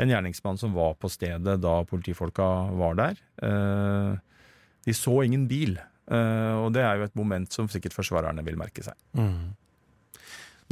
en 0.00 0.12
gjerningsmann 0.12 0.60
som 0.60 0.74
var 0.76 0.94
på 1.00 1.10
stedet 1.12 1.58
da 1.60 1.78
politifolka 1.88 2.48
var 2.78 2.98
der. 2.98 3.24
Eh, 3.42 4.12
de 4.86 4.94
så 4.96 5.22
ingen 5.22 5.48
bil, 5.50 5.76
eh, 6.10 6.54
og 6.58 6.72
det 6.76 6.84
er 6.84 6.98
jo 6.98 7.08
et 7.08 7.18
moment 7.18 7.52
som 7.52 7.68
sikkert 7.70 7.96
forsvarerne 7.96 8.44
vil 8.46 8.58
merke 8.60 8.84
seg. 8.84 8.96
Mm. 9.18 9.52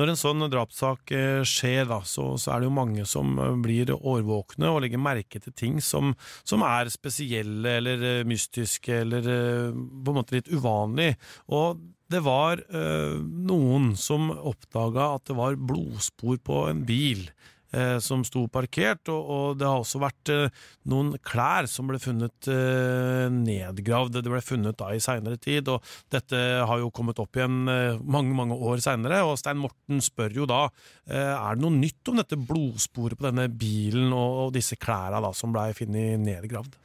Når 0.00 0.12
en 0.12 0.16
sånn 0.16 0.46
drapssak 0.48 1.12
eh, 1.12 1.42
skjer, 1.44 1.84
da, 1.90 2.00
så, 2.08 2.32
så, 2.40 2.54
er 2.54 2.62
det 2.62 2.70
jo 2.70 2.78
mange 2.78 3.04
som 3.04 3.36
blir 3.60 3.92
årvåkne 3.92 4.70
og 4.72 4.80
legger 4.86 5.02
merke 5.02 5.42
til 5.44 5.52
ting 5.52 5.80
som, 5.84 6.14
som 6.40 6.64
er 6.64 6.88
spesielle 6.92 7.76
eller 7.82 8.24
mystiske 8.24 9.02
eller 9.04 9.28
på 9.74 10.14
en 10.14 10.16
måte 10.22 10.38
litt 10.38 10.48
uvanlig. 10.48 11.12
Og 11.52 11.82
det 12.10 12.22
var 12.26 12.62
øh, 12.74 13.20
noen 13.22 13.92
som 13.98 14.30
oppdaga 14.32 15.12
at 15.14 15.28
det 15.30 15.36
var 15.38 15.58
blodspor 15.60 16.40
på 16.42 16.64
en 16.70 16.82
bil 16.88 17.28
eh, 17.72 17.96
som 18.02 18.22
sto 18.26 18.46
parkert, 18.52 19.08
og, 19.12 19.30
og, 19.30 19.58
det 19.60 19.68
har 19.68 19.82
også 19.82 20.00
vært 20.02 20.32
eh, 20.32 20.62
noen 20.90 21.12
klær 21.26 21.68
som 21.70 21.90
ble 21.90 22.00
funnet 22.02 22.50
eh, 22.50 23.26
nedgravd. 23.34 24.20
Det 24.20 24.32
ble 24.32 24.42
funnet 24.44 24.78
da 24.80 24.92
i 24.94 25.02
seinere 25.02 25.40
tid, 25.40 25.70
og 25.72 25.84
dette 26.12 26.40
har 26.66 26.82
jo 26.82 26.92
kommet 26.94 27.20
opp 27.22 27.38
igjen 27.38 27.60
eh, 27.70 28.00
mange 28.00 28.36
mange 28.36 28.56
år 28.56 28.82
seinere. 28.84 29.22
Og 29.26 29.38
Stein 29.40 29.60
Morten 29.60 30.02
spør 30.04 30.42
jo 30.42 30.48
da 30.50 30.64
eh, 31.08 31.34
er 31.34 31.58
det 31.58 31.64
noe 31.64 31.76
nytt 31.76 32.12
om 32.12 32.20
dette 32.20 32.40
blodsporet 32.40 33.20
på 33.20 33.28
denne 33.28 33.48
bilen 33.50 34.10
og, 34.10 34.46
og 34.46 34.56
disse 34.56 34.78
klærne 34.80 35.22
da 35.22 35.34
som 35.36 35.54
blei 35.54 35.70
funnet 35.76 36.20
nedgravd. 36.24 36.76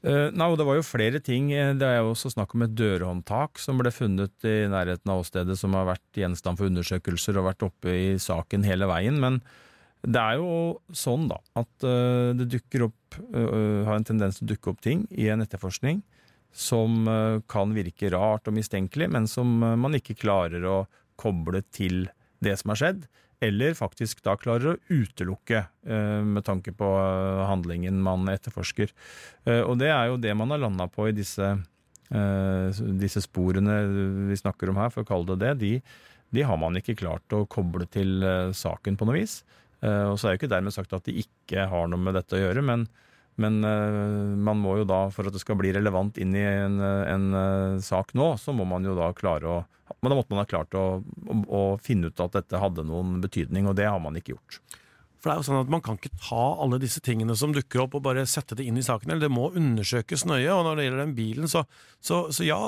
Uh, 0.00 0.32
no, 0.32 0.46
det 0.56 0.64
var 0.64 0.78
jo 0.78 0.84
flere 0.86 1.20
ting. 1.20 1.50
Det 1.50 1.84
er 1.84 1.98
jo 2.00 2.14
også 2.14 2.32
snakk 2.32 2.54
om 2.56 2.64
et 2.64 2.72
dørhåndtak 2.72 3.60
som 3.60 3.80
ble 3.80 3.92
funnet 3.92 4.46
i 4.48 4.62
nærheten 4.72 5.12
av 5.12 5.20
åstedet, 5.20 5.58
som 5.60 5.76
har 5.76 5.90
vært 5.90 6.22
gjenstand 6.22 6.56
for 6.56 6.70
undersøkelser 6.70 7.36
og 7.36 7.50
vært 7.50 7.66
oppe 7.68 7.92
i 7.92 8.06
saken 8.20 8.64
hele 8.64 8.88
veien. 8.88 9.20
Men 9.20 9.42
det 10.00 10.20
er 10.20 10.38
jo 10.40 10.80
sånn 10.96 11.26
da, 11.28 11.36
at 11.60 11.84
uh, 11.84 12.32
det 12.36 12.48
dukker 12.54 12.86
opp, 12.88 13.18
uh, 13.34 13.84
har 13.84 13.98
en 13.98 14.06
tendens 14.06 14.38
til 14.38 14.46
å 14.46 14.52
dukke 14.54 14.72
opp 14.72 14.80
ting 14.84 15.04
i 15.12 15.28
en 15.32 15.44
etterforskning 15.44 16.00
som 16.56 17.04
uh, 17.04 17.40
kan 17.50 17.74
virke 17.76 18.08
rart 18.14 18.48
og 18.48 18.56
mistenkelig, 18.56 19.10
men 19.12 19.28
som 19.30 19.60
man 19.60 19.96
ikke 19.98 20.18
klarer 20.22 20.64
å 20.64 20.78
koble 21.20 21.60
til 21.68 22.08
det 22.40 22.56
som 22.56 22.72
har 22.72 22.80
skjedd, 22.80 23.04
eller 23.44 23.76
faktisk 23.76 24.22
da 24.24 24.38
klarer 24.40 24.72
å 24.72 24.78
utelukke 24.88 25.62
med 26.28 26.44
tanke 26.44 26.72
på 26.76 26.88
handlingen 27.48 27.96
man 28.04 28.28
etterforsker. 28.28 28.92
Og 29.64 29.78
det 29.80 29.88
er 29.92 30.10
jo 30.10 30.18
det 30.20 30.34
man 30.36 30.52
har 30.52 30.60
landa 30.60 30.84
på 30.92 31.06
i 31.08 31.14
disse, 31.16 31.48
disse 33.00 33.22
sporene 33.24 33.78
vi 34.28 34.36
snakker 34.36 34.72
om 34.72 34.80
her, 34.80 34.92
for 34.92 35.04
å 35.04 35.08
kalle 35.08 35.36
det 35.36 35.40
det. 35.40 35.54
De, 35.60 35.72
de 36.36 36.44
har 36.48 36.60
man 36.60 36.76
ikke 36.80 36.98
klart 37.00 37.36
å 37.36 37.46
koble 37.48 37.88
til 37.92 38.24
saken 38.56 39.00
på 39.00 39.08
noe 39.08 39.22
vis. 39.22 39.40
Eh, 39.80 40.06
og 40.10 40.18
så 40.20 40.28
er 40.28 40.34
jo 40.34 40.42
ikke 40.42 40.52
dermed 40.52 40.74
sagt 40.74 40.92
at 40.96 41.06
de 41.08 41.16
ikke 41.22 41.66
har 41.70 41.88
noe 41.88 42.00
med 42.00 42.16
dette 42.18 42.36
å 42.36 42.40
gjøre, 42.42 42.64
men, 42.64 42.86
men 43.40 43.60
eh, 43.64 44.36
man 44.48 44.60
må 44.60 44.76
jo 44.80 44.88
da, 44.88 45.06
for 45.14 45.28
at 45.28 45.36
det 45.36 45.42
skal 45.42 45.58
bli 45.60 45.72
relevant 45.76 46.20
inn 46.20 46.36
i 46.36 46.44
en, 46.44 46.80
en 46.80 47.28
eh, 47.40 47.78
sak 47.84 48.12
nå, 48.18 48.34
så 48.40 48.54
må 48.56 48.68
man 48.68 48.86
jo 48.86 48.96
da 48.98 49.12
klare 49.16 49.58
å 49.58 49.60
Men 50.00 50.12
da 50.12 50.16
måtte 50.16 50.30
man 50.30 50.38
ha 50.44 50.48
klart 50.48 50.74
å, 50.78 51.02
å, 51.02 51.34
å 51.50 51.62
finne 51.82 52.08
ut 52.08 52.20
at 52.22 52.36
dette 52.36 52.60
hadde 52.62 52.84
noen 52.86 53.18
betydning, 53.20 53.66
og 53.66 53.74
det 53.76 53.88
har 53.90 53.98
man 54.00 54.14
ikke 54.16 54.36
gjort. 54.36 54.60
For 55.20 55.28
det 55.28 55.34
er 55.34 55.40
jo 55.42 55.46
sånn 55.50 55.60
at 55.60 55.72
Man 55.72 55.82
kan 55.84 55.98
ikke 56.00 56.16
ta 56.16 56.44
alle 56.64 56.80
disse 56.80 57.02
tingene 57.04 57.36
som 57.36 57.52
dukker 57.54 57.84
opp 57.84 57.98
og 57.98 58.04
bare 58.06 58.24
sette 58.28 58.56
det 58.56 58.64
inn 58.66 58.78
i 58.80 58.84
saken. 58.84 59.10
eller 59.12 59.28
Det 59.28 59.32
må 59.32 59.50
undersøkes 59.52 60.24
nøye. 60.28 60.48
og 60.54 60.64
Når 60.64 60.76
det 60.76 60.86
gjelder 60.86 61.04
den 61.04 61.16
bilen, 61.18 61.50
så, 61.50 61.64
så, 62.00 62.22
så 62.32 62.46
ja, 62.46 62.58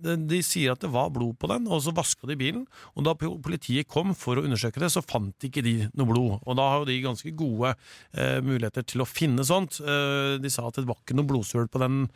de 0.00 0.40
sier 0.46 0.72
at 0.72 0.82
det 0.84 0.90
var 0.94 1.10
blod 1.14 1.36
på 1.38 1.50
den, 1.50 1.66
og 1.68 1.82
så 1.84 1.92
vaska 1.94 2.28
de 2.30 2.38
bilen. 2.40 2.66
og 2.96 3.04
Da 3.04 3.14
politiet 3.18 3.88
kom 3.90 4.14
for 4.16 4.38
å 4.40 4.44
undersøke 4.46 4.80
det, 4.80 4.90
så 4.94 5.04
fant 5.04 5.48
ikke 5.48 5.64
de 5.64 5.76
noe 5.92 6.08
blod. 6.08 6.38
og 6.44 6.58
Da 6.58 6.68
har 6.72 6.82
jo 6.82 6.90
de 6.90 7.00
ganske 7.04 7.34
gode 7.36 7.74
eh, 8.14 8.38
muligheter 8.44 8.86
til 8.88 9.04
å 9.04 9.08
finne 9.08 9.44
sånt. 9.46 9.80
Eh, 9.82 10.38
de 10.40 10.52
sa 10.52 10.68
at 10.68 10.80
det 10.80 10.88
var 10.88 11.00
ikke 11.02 11.18
noe 11.18 11.28
blodsøl 11.28 11.68
på 11.68 11.82
den 11.82 12.06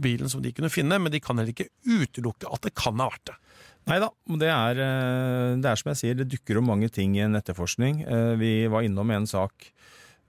bilen 0.00 0.32
som 0.32 0.44
de 0.44 0.54
kunne 0.56 0.72
finne, 0.72 1.00
men 1.02 1.12
de 1.12 1.20
kan 1.20 1.36
heller 1.36 1.52
ikke 1.52 1.72
utelukke 1.84 2.48
at 2.52 2.64
det 2.64 2.76
kan 2.78 2.96
ha 3.02 3.10
vært 3.10 3.32
det. 3.32 3.40
Nei 3.86 4.00
da, 4.02 4.08
det 4.42 4.50
eh, 4.50 5.52
det 5.62 5.70
er 5.70 5.78
som 5.78 5.92
jeg 5.92 6.00
sier, 6.00 6.18
det 6.18 6.26
dukker 6.32 6.58
opp 6.58 6.66
mange 6.66 6.90
ting 6.90 7.14
i 7.14 7.22
en 7.22 7.38
etterforskning. 7.38 8.02
Eh, 8.02 8.32
vi 8.40 8.52
var 8.70 8.82
innom 8.82 9.12
en 9.14 9.28
sak 9.30 9.68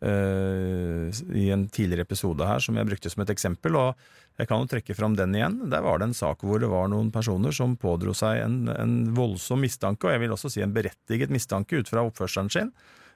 uh, 0.05 1.09
i 1.33 1.47
en 1.49 1.65
tidligere 1.73 2.05
episode 2.05 2.45
her 2.45 2.61
som 2.61 2.77
jeg 2.77 2.85
brukte 2.85 3.09
som 3.09 3.23
et 3.23 3.33
eksempel, 3.33 3.77
og 3.79 4.37
jeg 4.37 4.49
kan 4.49 4.61
jo 4.61 4.69
trekke 4.69 4.95
fram 4.97 5.15
den 5.17 5.33
igjen. 5.33 5.57
Der 5.71 5.81
var 5.81 5.97
det 5.97 6.11
en 6.11 6.17
sak 6.17 6.45
hvor 6.45 6.61
det 6.61 6.69
var 6.69 6.89
noen 6.91 7.09
personer 7.13 7.55
som 7.55 7.73
pådro 7.81 8.13
seg 8.17 8.43
en, 8.43 8.59
en 8.69 8.95
voldsom 9.17 9.63
mistanke, 9.65 10.05
og 10.05 10.13
jeg 10.13 10.21
vil 10.25 10.35
også 10.35 10.53
si 10.53 10.61
en 10.61 10.75
berettiget 10.75 11.33
mistanke 11.33 11.81
ut 11.81 11.89
fra 11.89 12.05
oppførselen 12.05 12.53
sin. 12.53 12.69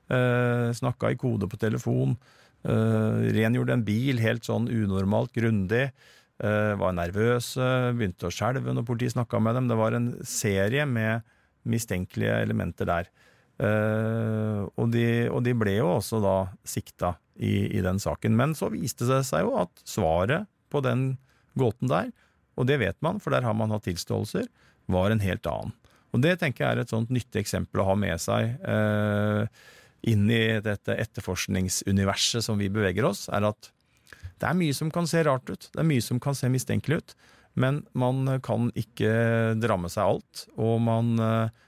Uh, 0.10 0.74
Snakka 0.76 1.14
i 1.14 1.20
kode 1.22 1.50
på 1.52 1.62
telefon, 1.62 2.18
uh, 2.66 3.22
rengjorde 3.30 3.78
en 3.78 3.86
bil 3.86 4.22
helt 4.24 4.50
sånn 4.50 4.66
unormalt 4.72 5.38
grundig. 5.38 5.92
Eh, 6.42 6.74
var 6.80 6.96
nervøse, 6.98 7.66
begynte 7.94 8.26
å 8.26 8.34
skjelve 8.34 8.74
når 8.74 8.86
politiet 8.88 9.14
snakka 9.14 9.38
med 9.44 9.60
dem. 9.60 9.68
Det 9.70 9.78
var 9.78 9.94
en 9.94 10.08
serie 10.26 10.88
med 10.90 11.28
mistenkelige 11.70 12.40
elementer 12.42 12.90
der. 12.90 13.12
Uh, 13.62 14.66
og, 14.74 14.88
de, 14.90 15.04
og, 15.30 15.44
de, 15.46 15.52
ble 15.54 15.76
jo 15.76 15.92
også 16.00 16.18
da 16.24 16.48
sikta 16.66 17.12
i, 17.38 17.68
i, 17.68 17.84
den 17.86 18.00
saken. 18.02 18.34
Men 18.34 18.56
så 18.58 18.72
viste 18.74 19.06
det 19.06 19.20
seg 19.28 19.44
jo 19.46 19.52
at 19.62 19.84
svaret 19.86 20.50
på 20.74 20.82
den 20.82 21.12
gåten 21.60 21.92
der, 21.92 22.10
og 22.58 22.66
det 22.66 22.80
vet 22.82 22.98
man, 23.06 23.20
for 23.22 23.36
der 23.36 23.46
har 23.46 23.54
man 23.54 23.70
hatt 23.76 23.86
tilståelser, 23.86 24.48
var 24.90 25.14
en 25.14 25.22
helt 25.22 25.46
annen. 25.46 25.76
Og 26.10 26.24
det 26.26 26.40
tenker 26.42 26.66
jeg 26.66 26.74
er 26.74 26.82
et 26.82 26.96
sånt 26.96 27.14
nyttig 27.14 27.44
eksempel 27.44 27.84
å 27.84 27.92
ha 27.92 27.98
med 28.02 28.18
seg 28.24 28.58
uh, 28.66 29.46
inn 30.10 30.26
i 30.34 30.42
dette 30.66 30.98
etterforskningsuniverset 31.06 32.42
som 32.42 32.58
vi 32.58 32.72
beveger 32.74 33.06
oss, 33.12 33.28
er 33.30 33.46
at 33.52 33.70
det 34.42 34.50
er 34.50 34.58
mye 34.58 34.76
som 34.76 34.90
kan 34.94 35.08
se 35.10 35.22
rart 35.28 35.50
ut, 35.50 35.70
det 35.70 35.84
er 35.84 35.88
mye 35.88 36.04
som 36.04 36.20
kan 36.22 36.38
se 36.38 36.50
mistenkelig 36.52 37.02
ut, 37.02 37.16
men 37.62 37.82
man 37.98 38.26
kan 38.46 38.70
ikke 38.80 39.12
dra 39.62 39.78
med 39.78 39.92
seg 39.94 40.08
alt. 40.08 40.46
Og 40.62 40.80
man 40.84 41.14
eh, 41.20 41.62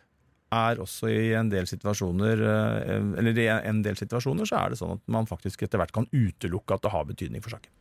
er 0.54 0.82
også 0.82 1.10
i 1.12 1.34
en 1.38 1.50
del 1.52 1.68
situasjoner 1.70 2.44
eh, 2.48 3.08
Eller 3.20 3.40
i 3.42 3.48
en 3.52 3.82
del 3.86 3.98
situasjoner 4.00 4.48
så 4.48 4.62
er 4.62 4.74
det 4.74 4.80
sånn 4.80 4.96
at 4.98 5.04
man 5.12 5.30
faktisk 5.30 5.66
etter 5.66 5.82
hvert 5.82 5.96
kan 5.96 6.08
utelukke 6.14 6.78
at 6.78 6.86
det 6.86 6.94
har 6.94 7.10
betydning 7.10 7.44
for 7.44 7.58
saken. 7.58 7.74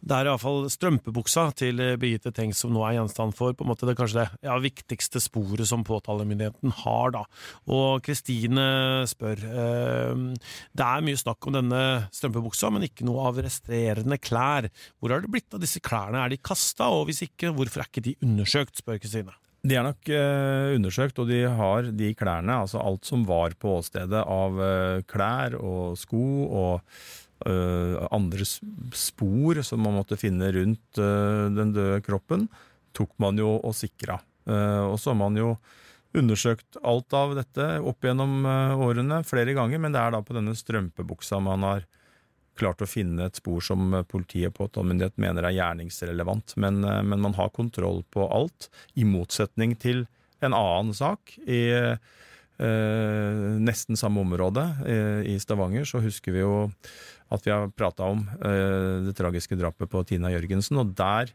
Det 0.00 0.16
er 0.16 0.30
iallfall 0.30 0.64
strømpebuksa 0.72 1.42
til 1.60 1.80
Birgitte 2.00 2.32
Tengs 2.32 2.62
som 2.62 2.72
nå 2.72 2.80
er 2.86 2.96
gjenstand 2.96 3.34
for 3.36 3.52
på 3.52 3.66
en 3.66 3.68
måte 3.68 3.84
det 3.88 3.98
kanskje 3.98 4.22
det 4.22 4.46
ja, 4.48 4.56
viktigste 4.62 5.20
sporet 5.20 5.68
som 5.68 5.84
påtalemyndigheten 5.84 6.72
har. 6.82 7.12
da. 7.18 7.24
Og 7.68 8.00
Kristine 8.06 9.04
spør 9.10 9.44
eh, 9.44 10.24
Det 10.72 10.86
er 10.86 11.04
mye 11.04 11.20
snakk 11.20 11.50
om 11.50 11.58
denne 11.58 11.82
strømpebuksa, 12.16 12.72
men 12.72 12.88
ikke 12.88 13.04
noe 13.08 13.28
av 13.28 13.42
resterende 13.44 14.16
klær. 14.16 14.70
Hvor 14.98 15.12
har 15.12 15.20
det 15.24 15.32
blitt 15.36 15.52
av 15.52 15.60
disse 15.60 15.84
klærne? 15.84 16.24
Er 16.24 16.32
de 16.32 16.40
kasta, 16.40 16.88
og 16.88 17.06
hvis 17.10 17.24
ikke, 17.28 17.52
hvorfor 17.52 17.84
er 17.84 17.92
ikke 17.92 18.08
de 18.08 18.16
undersøkt, 18.24 18.80
spør 18.80 19.00
Kristine. 19.02 19.36
De 19.60 19.76
er 19.76 19.84
nok 19.84 20.08
eh, 20.08 20.74
undersøkt, 20.78 21.20
og 21.20 21.28
de 21.28 21.42
har 21.44 21.90
de 21.92 22.14
klærne, 22.16 22.62
altså 22.64 22.80
alt 22.80 23.04
som 23.04 23.28
var 23.28 23.52
på 23.60 23.76
åstedet 23.82 24.24
av 24.24 24.62
eh, 24.64 25.02
klær 25.04 25.60
og 25.60 25.98
sko 26.00 26.28
og 26.48 26.78
Eh, 26.80 27.29
andre 27.46 28.44
spor 28.44 29.62
som 29.64 29.80
man 29.84 29.96
måtte 29.96 30.18
finne 30.20 30.50
rundt 30.52 31.00
eh, 31.00 31.46
den 31.56 31.72
døde 31.76 32.00
kroppen, 32.04 32.48
tok 32.96 33.14
man 33.22 33.38
jo 33.40 33.54
og 33.56 33.74
sikra. 33.76 34.18
Eh, 34.44 34.82
og 34.84 34.98
så 35.00 35.12
har 35.12 35.20
man 35.22 35.38
jo 35.38 35.54
undersøkt 36.16 36.80
alt 36.82 37.14
av 37.14 37.36
dette 37.38 37.66
opp 37.86 38.02
gjennom 38.02 38.42
årene 38.82 39.20
flere 39.22 39.54
ganger, 39.54 39.78
men 39.78 39.94
det 39.94 40.00
er 40.02 40.14
da 40.16 40.20
på 40.26 40.34
denne 40.34 40.56
strømpebuksa 40.58 41.38
man 41.44 41.62
har 41.62 41.84
klart 42.58 42.82
å 42.82 42.88
finne 42.90 43.28
et 43.28 43.38
spor 43.38 43.62
som 43.62 43.94
politiet 44.10 44.52
på 44.52 44.66
påtalemyndighet 44.66 45.20
mener 45.22 45.46
er 45.46 45.54
gjerningsrelevant. 45.54 46.56
Men, 46.60 46.82
men, 46.82 47.22
man 47.22 47.36
har 47.38 47.54
kontroll 47.54 48.02
på 48.10 48.26
alt, 48.26 48.68
i 48.98 49.06
motsetning 49.06 49.76
til 49.80 50.04
en 50.44 50.56
annen 50.56 50.92
sak. 50.96 51.36
I 51.46 51.60
eh, 51.76 52.10
nesten 52.60 53.96
samme 53.96 54.20
område, 54.20 54.64
eh, 54.84 55.20
i 55.32 55.38
Stavanger, 55.40 55.86
så 55.88 56.02
husker 56.04 56.34
vi 56.34 56.42
jo 56.42 56.54
at 57.30 57.46
vi 57.46 57.52
har 57.54 57.70
prata 57.74 58.08
om 58.10 58.24
eh, 58.26 59.06
det 59.06 59.14
tragiske 59.18 59.58
drapet 59.58 59.90
på 59.90 60.02
Tina 60.08 60.32
Jørgensen. 60.32 60.80
Og 60.82 60.92
der 60.98 61.30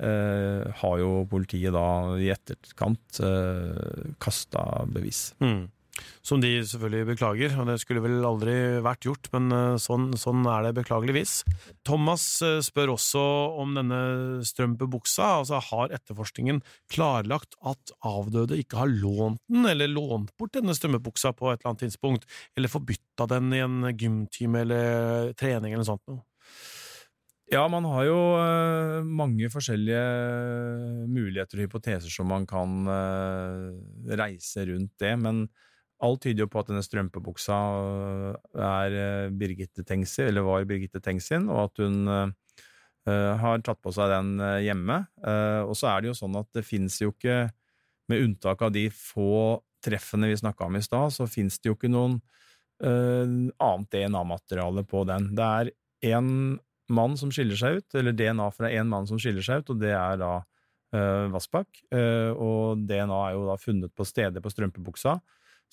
eh, 0.00 0.64
har 0.80 0.98
jo 1.02 1.24
politiet 1.30 1.74
da 1.76 2.16
i 2.16 2.30
etterkant 2.32 3.20
eh, 3.20 4.12
kasta 4.22 4.84
bevis. 4.90 5.28
Mm. 5.44 5.66
Som 6.24 6.40
de 6.42 6.50
selvfølgelig 6.64 7.06
beklager, 7.12 7.54
og 7.60 7.68
det 7.68 7.76
skulle 7.82 8.02
vel 8.02 8.24
aldri 8.26 8.54
vært 8.84 9.06
gjort, 9.06 9.28
men 9.34 9.52
eh, 9.54 9.76
sånn, 9.80 10.08
sånn 10.18 10.42
er 10.50 10.66
det 10.66 10.74
beklageligvis. 10.80 11.34
Thomas 11.86 12.24
eh, 12.44 12.60
spør 12.64 12.94
også 12.96 13.22
om 13.62 13.74
denne 13.76 14.00
strømpebuksa. 14.46 15.28
Altså, 15.42 15.60
har 15.70 15.94
etterforskningen 15.94 16.62
klarlagt 16.92 17.58
at 17.62 17.94
avdøde 18.06 18.58
ikke 18.60 18.80
har 18.82 18.90
lånt 18.90 19.42
den, 19.52 19.68
eller 19.70 19.92
lånt 19.92 20.32
bort 20.40 20.56
denne 20.56 20.74
strømpebuksa 20.76 21.34
på 21.36 21.52
et 21.52 21.60
eller 21.60 21.74
annet 21.74 21.84
tidspunkt, 21.86 22.24
eller 22.56 22.72
forbytta 22.72 23.28
den 23.30 23.52
i 23.54 23.60
en 23.64 23.90
gymtime 23.92 24.64
eller 24.64 25.34
trening 25.38 25.74
eller 25.74 25.84
noe 25.84 25.92
sånt? 25.92 26.24
Ja, 27.52 27.66
man 27.70 27.84
har 27.86 28.06
jo 28.08 28.16
uh, 28.40 29.04
mange 29.04 29.50
forskjellige 29.52 30.00
muligheter 31.12 31.60
og 31.60 31.66
hypoteser 31.66 32.10
som 32.10 32.32
man 32.32 32.48
kan 32.48 32.88
reise 34.08 34.64
rundt 34.72 34.96
det, 35.04 35.12
men 35.20 35.44
alt 36.04 36.22
tyder 36.24 36.44
jo 36.44 36.50
på 36.52 36.60
at 36.60 36.70
denne 36.70 36.84
strømpebuksa 36.84 37.58
er 38.60 38.96
Birgitte 39.34 39.84
Tengs 39.86 40.14
eller 40.22 40.46
var 40.46 40.66
Birgitte 40.68 41.02
Tengs 41.04 41.30
sin, 41.30 41.48
og 41.48 41.68
at 41.68 41.82
hun 41.84 42.08
uh, 42.08 42.28
har 43.40 43.64
tatt 43.64 43.80
på 43.84 43.92
seg 43.92 44.12
den 44.12 44.38
hjemme. 44.64 45.02
og 45.20 45.74
så 45.76 45.90
er 45.90 46.00
det 46.00 46.08
jo 46.08 46.16
sånn 46.16 46.38
at 46.40 46.48
det 46.56 46.62
fins 46.64 46.96
jo 47.02 47.10
ikke, 47.12 47.50
med 48.08 48.20
unntak 48.20 48.62
av 48.64 48.72
de 48.72 48.86
få 48.92 49.58
treffene 49.84 50.30
vi 50.30 50.38
snakka 50.40 50.70
om 50.70 50.78
i 50.78 50.82
stad, 50.84 51.12
så 51.12 51.26
fins 51.28 51.58
det 51.60 51.68
jo 51.68 51.76
ikke 51.76 51.92
noen 51.92 52.16
annet 52.80 53.90
DNA-materiale 53.92 54.86
på 54.88 55.04
den. 55.08 55.30
Det 55.36 55.50
er 55.60 55.70
én 56.16 56.30
mann 56.92 57.16
som 57.20 57.32
skiller 57.32 57.60
seg 57.60 57.80
ut, 57.80 57.96
eller 57.96 58.16
DNA 58.16 58.48
fra 58.56 58.72
én 58.72 58.88
mann 58.88 59.08
som 59.08 59.20
skiller 59.20 59.44
seg 59.44 59.62
ut, 59.62 59.72
og 59.74 59.84
det 59.84 59.92
er 59.96 60.18
da 60.20 60.32
Vassbakk. 61.32 61.80
Og 61.92 62.84
DNA 62.88 63.20
er 63.28 63.36
jo 63.36 63.46
da 63.48 63.56
funnet 63.60 63.94
på 63.96 64.06
stedet 64.06 64.42
på 64.42 64.52
strømpebuksa, 64.52 65.16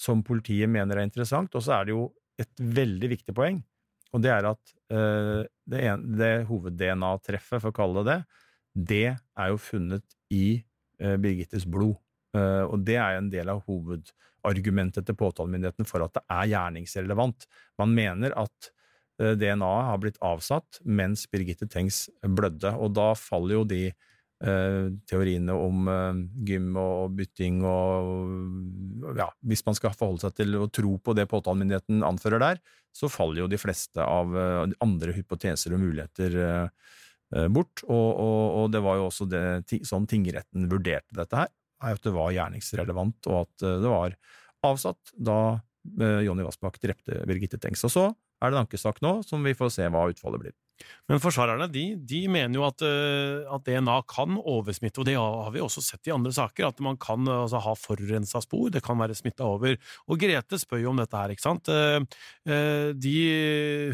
som 0.02 0.24
politiet 0.26 0.72
mener 0.72 0.98
er 0.98 1.08
interessant. 1.08 1.54
Og 1.56 1.66
så 1.66 1.78
er 1.78 1.88
det 1.88 1.96
jo 1.96 2.08
et 2.42 2.64
veldig 2.82 3.12
viktig 3.12 3.36
poeng, 3.38 3.60
og 4.12 4.24
det 4.24 4.32
er 4.34 4.48
at 4.50 4.74
uh, 4.92 5.42
det, 5.70 5.84
det 6.18 6.32
hoved-DNA-treffet, 6.50 7.62
for 7.62 7.70
å 7.70 7.76
kalle 7.76 8.02
det 8.02 8.16
det, 8.16 8.22
det 8.90 9.06
er 9.14 9.52
jo 9.52 9.60
funnet 9.62 10.18
i 10.34 10.46
uh, 11.04 11.16
Birgittes 11.22 11.68
blod. 11.70 12.00
Uh, 12.36 12.66
og 12.72 12.82
det 12.88 12.98
er 12.98 13.20
en 13.20 13.30
del 13.30 13.52
av 13.52 13.62
hovedargumentet 13.68 15.06
til 15.06 15.18
påtalemyndigheten 15.20 15.88
for 15.88 16.08
at 16.08 16.16
det 16.18 16.26
er 16.34 16.52
gjerningsrelevant. 16.56 17.46
Man 17.80 17.94
mener 17.96 18.34
at 18.40 18.72
Eh, 19.22 19.36
DNA-et 19.38 19.88
har 19.90 20.00
blitt 20.02 20.20
avsatt 20.24 20.80
mens 20.88 21.28
Birgitte 21.30 21.68
Tengs 21.70 22.06
blødde, 22.24 22.74
og 22.78 22.96
da 22.98 23.12
faller 23.18 23.60
jo 23.60 23.66
de 23.68 23.84
eh, 23.92 23.96
teoriene 24.42 25.54
om 25.54 25.90
eh, 25.92 26.22
gym 26.48 26.72
og 26.80 27.14
bytting 27.18 27.62
og 27.68 29.14
ja, 29.18 29.28
Hvis 29.46 29.66
man 29.68 29.78
skal 29.78 29.94
forholde 29.94 30.26
seg 30.26 30.38
til 30.40 30.58
å 30.58 30.70
tro 30.74 30.96
på 30.98 31.14
det 31.18 31.28
påtalemyndigheten 31.30 32.02
anfører 32.06 32.42
der, 32.42 32.62
så 32.96 33.10
faller 33.12 33.44
jo 33.44 33.52
de 33.52 33.60
fleste 33.62 34.04
av 34.04 34.34
uh, 34.36 34.66
andre 34.84 35.14
hypoteser 35.16 35.74
og 35.74 35.80
muligheter 35.84 36.36
bort. 37.54 37.80
Og, 37.88 38.10
og, 38.20 38.42
og, 38.60 38.66
det 38.74 38.82
var 38.84 38.98
jo 39.00 39.06
også 39.08 39.28
det, 39.32 39.44
sånn 39.88 40.04
tingretten 40.12 40.66
vurderte 40.72 41.16
dette 41.16 41.38
her, 41.40 41.52
at 41.88 42.02
det 42.04 42.12
var 42.12 42.34
gjerningsrelevant, 42.36 43.30
og 43.32 43.46
at 43.46 43.64
det 43.64 43.94
var 43.94 44.18
avsatt 44.68 45.14
da 45.16 45.38
Jonny 46.28 46.44
Vassbakk 46.44 46.82
drepte 46.84 47.22
Birgitte 47.30 47.62
Tengs. 47.62 47.86
Og 47.88 47.94
så 47.94 48.04
er 48.12 48.52
det 48.52 48.58
en 48.58 48.66
ankesak 48.66 49.00
nå, 49.06 49.22
som 49.24 49.48
vi 49.48 49.56
får 49.56 49.72
se 49.78 49.88
hva 49.88 50.10
utfallet 50.12 50.44
blir. 50.44 50.58
Men 51.10 51.22
forsvarerne 51.24 51.68
de, 51.72 51.86
de 52.08 52.22
mener 52.32 52.58
jo 52.60 52.66
at, 52.68 52.84
uh, 52.86 53.48
at, 53.56 53.66
DNA 53.68 53.98
kan 54.10 54.38
oversmitte, 54.40 55.02
og 55.02 55.08
det 55.10 55.18
har 55.20 55.52
vi 55.54 55.64
også 55.64 55.84
sett 55.86 56.10
i 56.10 56.14
andre 56.16 56.34
saker, 56.36 56.70
at 56.70 56.84
man 56.84 57.00
kan 57.02 57.28
altså, 57.28 57.62
ha 57.64 57.76
forurensa 57.78 58.42
spor, 58.44 58.70
det 58.74 58.84
kan 58.86 59.00
være 59.02 59.18
smitta 59.18 59.48
over. 59.48 59.78
Og 60.08 60.22
Grete 60.22 60.60
spør 60.62 60.84
jo 60.84 60.94
om 60.94 61.02
dette 61.02 61.18
her, 61.18 61.34
ikke 61.34 61.46
sant. 61.46 61.72
Uh, 61.72 62.92
de, 62.98 63.16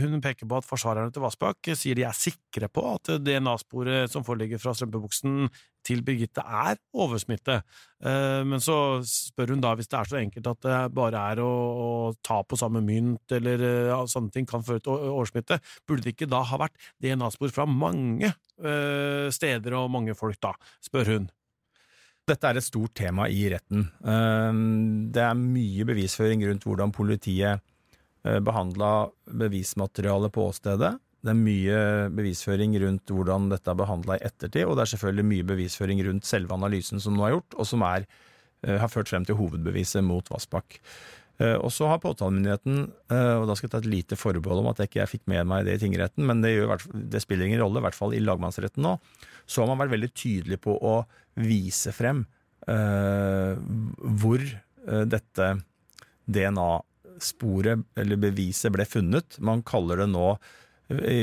hun 0.02 0.22
peker 0.24 0.50
på 0.50 0.60
at 0.62 0.68
forsvarerne 0.68 1.14
til 1.14 1.26
Vassbakk 1.26 1.74
sier 1.78 1.98
de 1.98 2.06
er 2.08 2.16
sikre 2.16 2.70
på 2.72 2.84
at 2.94 3.18
DNA-sporet 3.24 4.12
som 4.12 4.26
foreligger 4.28 4.62
fra 4.62 4.76
strømpebuksen 4.78 5.50
til 5.88 6.04
Birgitte 6.06 6.44
er 6.44 6.78
oversmitte. 6.98 7.62
Men 8.04 8.62
så 8.64 9.00
spør 9.08 9.54
hun 9.56 9.64
da, 9.64 9.72
hvis 9.78 9.90
det 9.90 10.00
er 10.00 10.10
så 10.12 10.20
enkelt 10.20 10.50
at 10.52 10.66
det 10.66 10.82
bare 10.98 11.24
er 11.32 11.42
å, 11.44 11.48
å 11.48 11.88
ta 12.26 12.42
på 12.44 12.60
samme 12.60 12.84
mynt 12.86 13.34
eller 13.38 13.64
sånne 14.12 14.34
ting 14.36 14.48
kan 14.50 14.66
føre 14.68 14.84
til 14.84 15.08
oversmitte, 15.08 15.60
burde 15.88 16.06
det 16.06 16.14
ikke 16.16 16.30
da 16.30 16.44
ha 16.46 16.60
vært 16.62 16.78
DNA-spor 17.04 17.54
fra 17.56 17.66
mange 17.70 18.34
øh, 18.34 19.28
steder 19.34 19.80
og 19.80 19.90
mange 19.96 20.18
folk, 20.18 20.40
da, 20.44 20.54
spør 20.84 21.14
hun. 21.16 21.32
Dette 22.28 22.50
er 22.50 22.60
et 22.60 22.66
stort 22.66 22.92
tema 23.00 23.30
i 23.32 23.46
retten. 23.54 23.86
Det 25.16 25.22
er 25.24 25.38
mye 25.40 25.86
bevisføring 25.88 26.42
rundt 26.50 26.66
hvordan 26.68 26.92
politiet 26.92 27.64
behandla 28.44 28.90
bevismaterialet 29.32 30.34
på 30.36 30.50
åstedet. 30.50 30.98
Det 31.28 31.34
er 31.34 31.44
mye 31.44 31.80
bevisføring 32.16 32.78
rundt 32.80 33.12
hvordan 33.12 33.50
dette 33.52 33.68
er 33.68 33.76
behandla 33.76 34.16
i 34.16 34.24
ettertid, 34.30 34.64
og 34.64 34.78
det 34.78 34.86
er 34.86 34.92
selvfølgelig 34.94 35.28
mye 35.28 35.46
bevisføring 35.50 36.00
rundt 36.08 36.28
selve 36.28 36.56
analysen 36.56 37.04
som 37.04 37.18
nå 37.18 37.26
er 37.28 37.34
gjort, 37.36 37.58
og 37.60 37.68
som 37.68 37.84
er, 37.84 38.06
øh, 38.64 38.78
har 38.80 38.92
ført 38.94 39.12
frem 39.12 39.26
til 39.28 39.36
hovedbeviset 39.36 40.06
mot 40.08 40.30
Vassbakk. 40.32 40.80
Eh, 41.44 41.58
og 41.60 41.68
så 41.76 41.90
har 41.92 42.00
påtalemyndigheten, 42.00 42.80
eh, 43.12 43.34
og 43.42 43.50
da 43.50 43.58
skal 43.58 43.68
jeg 43.68 43.74
ta 43.76 43.82
et 43.84 43.92
lite 43.92 44.16
forbehold 44.16 44.64
om 44.64 44.70
at 44.72 44.80
jeg 44.80 44.90
ikke 44.90 45.10
fikk 45.18 45.26
med 45.28 45.44
meg 45.52 45.68
det 45.68 45.76
i 45.76 45.82
tingretten, 45.84 46.24
men 46.26 46.40
det, 46.42 46.56
gjør, 46.56 46.88
det 47.12 47.22
spiller 47.22 47.50
ingen 47.50 47.62
rolle, 47.62 47.84
i 47.84 47.88
hvert 47.90 48.00
fall 48.00 48.16
i 48.16 48.24
lagmannsretten 48.24 48.88
nå, 48.88 48.96
så 49.46 49.62
har 49.62 49.70
man 49.70 49.84
vært 49.84 49.98
veldig 49.98 50.12
tydelig 50.16 50.62
på 50.64 50.80
å 50.80 51.02
vise 51.44 51.92
frem 51.94 52.24
uh, 52.68 53.54
hvor 54.18 54.42
dette 54.88 55.48
DNA-sporet, 56.26 57.84
eller 58.00 58.20
beviset, 58.20 58.72
ble 58.74 58.88
funnet. 58.88 59.38
Man 59.44 59.62
kaller 59.68 60.02
det 60.02 60.10
nå 60.16 60.32
i, 60.88 61.22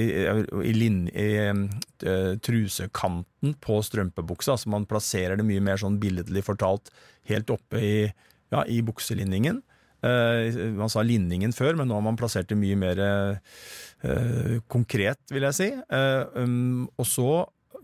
i, 0.68 0.72
i 0.72 1.28
uh, 1.50 2.34
trusekanten 2.44 3.54
på 3.64 3.78
strømpebuksa, 3.86 4.56
altså 4.56 4.72
man 4.72 4.88
plasserer 4.88 5.40
det 5.40 5.46
mye 5.48 5.62
mer 5.64 5.80
sånn 5.80 5.96
billedlig 6.02 6.44
fortalt 6.44 6.92
helt 7.30 7.52
oppe 7.54 7.80
i, 7.80 7.96
ja, 8.52 8.64
i 8.68 8.82
bukselinningen. 8.84 9.62
Uh, 10.04 10.76
man 10.76 10.92
sa 10.92 11.04
linningen 11.06 11.54
før, 11.56 11.78
men 11.80 11.88
nå 11.88 11.96
har 11.96 12.04
man 12.04 12.20
plassert 12.20 12.50
det 12.52 12.60
mye 12.60 12.76
mer 12.76 13.00
uh, 13.00 14.56
konkret, 14.68 15.22
vil 15.32 15.48
jeg 15.48 15.60
si. 15.60 15.72
Um, 15.88 16.86
og 17.00 17.08
så 17.08 17.28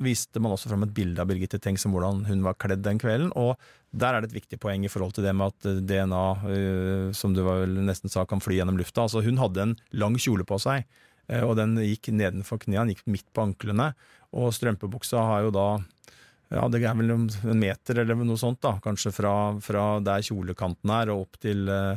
viste 0.00 0.40
man 0.40 0.52
også 0.54 0.70
fram 0.70 0.84
et 0.84 0.94
bilde 0.96 1.20
av 1.20 1.28
Birgitte 1.28 1.60
Tengs 1.60 1.84
om 1.88 1.92
hvordan 1.96 2.24
hun 2.28 2.44
var 2.44 2.60
kledd 2.60 2.84
den 2.84 3.00
kvelden. 3.00 3.32
og 3.36 3.56
der 3.90 4.14
er 4.14 4.22
det 4.22 4.30
et 4.30 4.36
viktig 4.36 4.60
poeng 4.62 4.84
i 4.86 4.90
forhold 4.90 5.16
til 5.16 5.24
det 5.26 5.32
med 5.34 5.50
at 5.50 5.66
DNA, 5.82 7.10
som 7.16 7.32
du 7.34 7.42
nesten 7.82 8.12
sa, 8.12 8.22
kan 8.22 8.38
fly 8.38 8.60
gjennom 8.60 8.78
lufta. 8.78 9.02
Altså 9.02 9.18
Hun 9.24 9.40
hadde 9.42 9.64
en 9.64 9.72
lang 9.90 10.14
kjole 10.14 10.46
på 10.46 10.60
seg, 10.62 10.86
og 11.46 11.54
den 11.58 11.76
gikk 11.84 12.10
nedenfor 12.14 12.58
knærne, 12.64 12.94
gikk 12.94 13.06
midt 13.10 13.28
på 13.34 13.44
anklene. 13.44 13.92
Og 14.34 14.50
strømpebuksa 14.54 15.22
har 15.26 15.46
jo 15.46 15.54
da 15.54 15.68
ja, 16.50 16.64
det 16.66 16.80
er 16.82 16.96
vel 16.98 17.12
en 17.14 17.28
meter 17.60 18.00
eller 18.02 18.18
noe 18.18 18.38
sånt, 18.40 18.58
da. 18.64 18.74
Kanskje 18.82 19.12
fra, 19.14 19.34
fra 19.62 19.84
der 20.02 20.24
kjolekanten 20.26 20.90
er 20.96 21.12
og 21.12 21.28
opp 21.28 21.38
til 21.42 21.68
uh, 21.70 21.94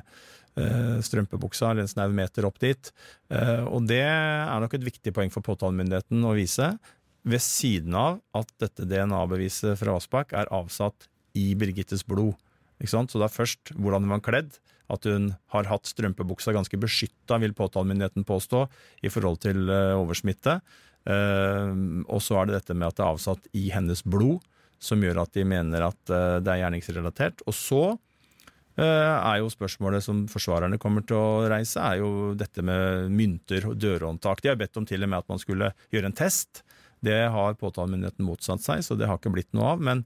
strømpebuksa, 1.01 1.71
eller 1.71 1.87
en 1.87 1.89
snau 1.89 2.13
meter 2.13 2.45
opp 2.45 2.59
dit. 2.61 2.91
Uh, 3.33 3.65
og 3.65 3.87
det 3.89 4.03
er 4.05 4.61
nok 4.61 4.75
et 4.77 4.85
viktig 4.85 5.15
poeng 5.15 5.33
for 5.33 5.45
påtalemyndigheten 5.45 6.21
å 6.29 6.35
vise, 6.37 6.69
ved 7.23 7.41
siden 7.41 7.97
av 7.97 8.19
at 8.37 8.51
dette 8.61 8.85
DNA-beviset 8.85 9.79
fra 9.79 9.97
Aspak 9.97 10.35
er 10.37 10.51
avsatt 10.53 11.07
i 11.39 11.53
Birgittes 11.57 12.03
blod. 12.05 12.37
Så 12.83 12.99
det 13.07 13.25
er 13.25 13.31
først 13.31 13.71
hvordan 13.73 14.05
hun 14.05 14.17
var 14.17 14.25
kledd, 14.25 14.57
at 14.91 15.07
hun 15.07 15.31
har 15.53 15.69
hatt 15.69 15.89
strømpebuksa 15.89 16.53
ganske 16.55 16.79
beskytta, 16.81 17.39
vil 17.43 17.55
påtalemyndigheten 17.57 18.25
påstå, 18.27 18.65
i 19.03 19.11
forhold 19.13 19.39
til 19.45 19.69
oversmitte. 19.71 20.59
Uh, 21.03 22.03
og 22.07 22.21
så 22.23 22.39
er 22.39 22.47
det 22.47 22.61
dette 22.61 22.75
med 22.77 22.87
at 22.87 22.95
det 22.95 23.03
er 23.03 23.11
avsatt 23.11 23.47
i 23.59 23.67
hennes 23.73 24.03
blod, 24.07 24.43
som 24.83 25.03
gjør 25.03 25.23
at 25.23 25.35
de 25.35 25.43
mener 25.47 25.83
at 25.83 25.99
uh, 26.11 26.39
det 26.43 26.51
er 26.53 26.63
gjerningsrelatert. 26.63 27.45
Og 27.47 27.55
så 27.55 27.83
er 28.73 29.35
jo 29.37 29.51
spørsmålet 29.53 30.01
som 30.01 30.23
forsvarerne 30.25 30.79
kommer 30.81 31.03
til 31.05 31.13
å 31.13 31.43
reise, 31.45 31.77
er 31.77 31.99
jo 31.99 32.31
dette 32.33 32.63
med 32.65 33.11
mynter 33.13 33.67
og 33.69 33.75
dørhåndtak. 33.77 34.41
De 34.41 34.49
har 34.49 34.57
bedt 34.57 34.79
om 34.81 34.87
til 34.89 35.05
og 35.05 35.11
med 35.11 35.21
at 35.21 35.29
man 35.29 35.41
skulle 35.43 35.67
gjøre 35.93 36.09
en 36.09 36.17
test. 36.17 36.63
Det 37.05 37.19
har 37.35 37.59
påtalemyndigheten 37.59 38.25
motsatt 38.25 38.63
seg, 38.65 38.81
så 38.81 38.97
det 38.97 39.05
har 39.05 39.19
ikke 39.21 39.35
blitt 39.35 39.51
noe 39.53 39.75
av. 39.75 39.83
Men 39.85 40.01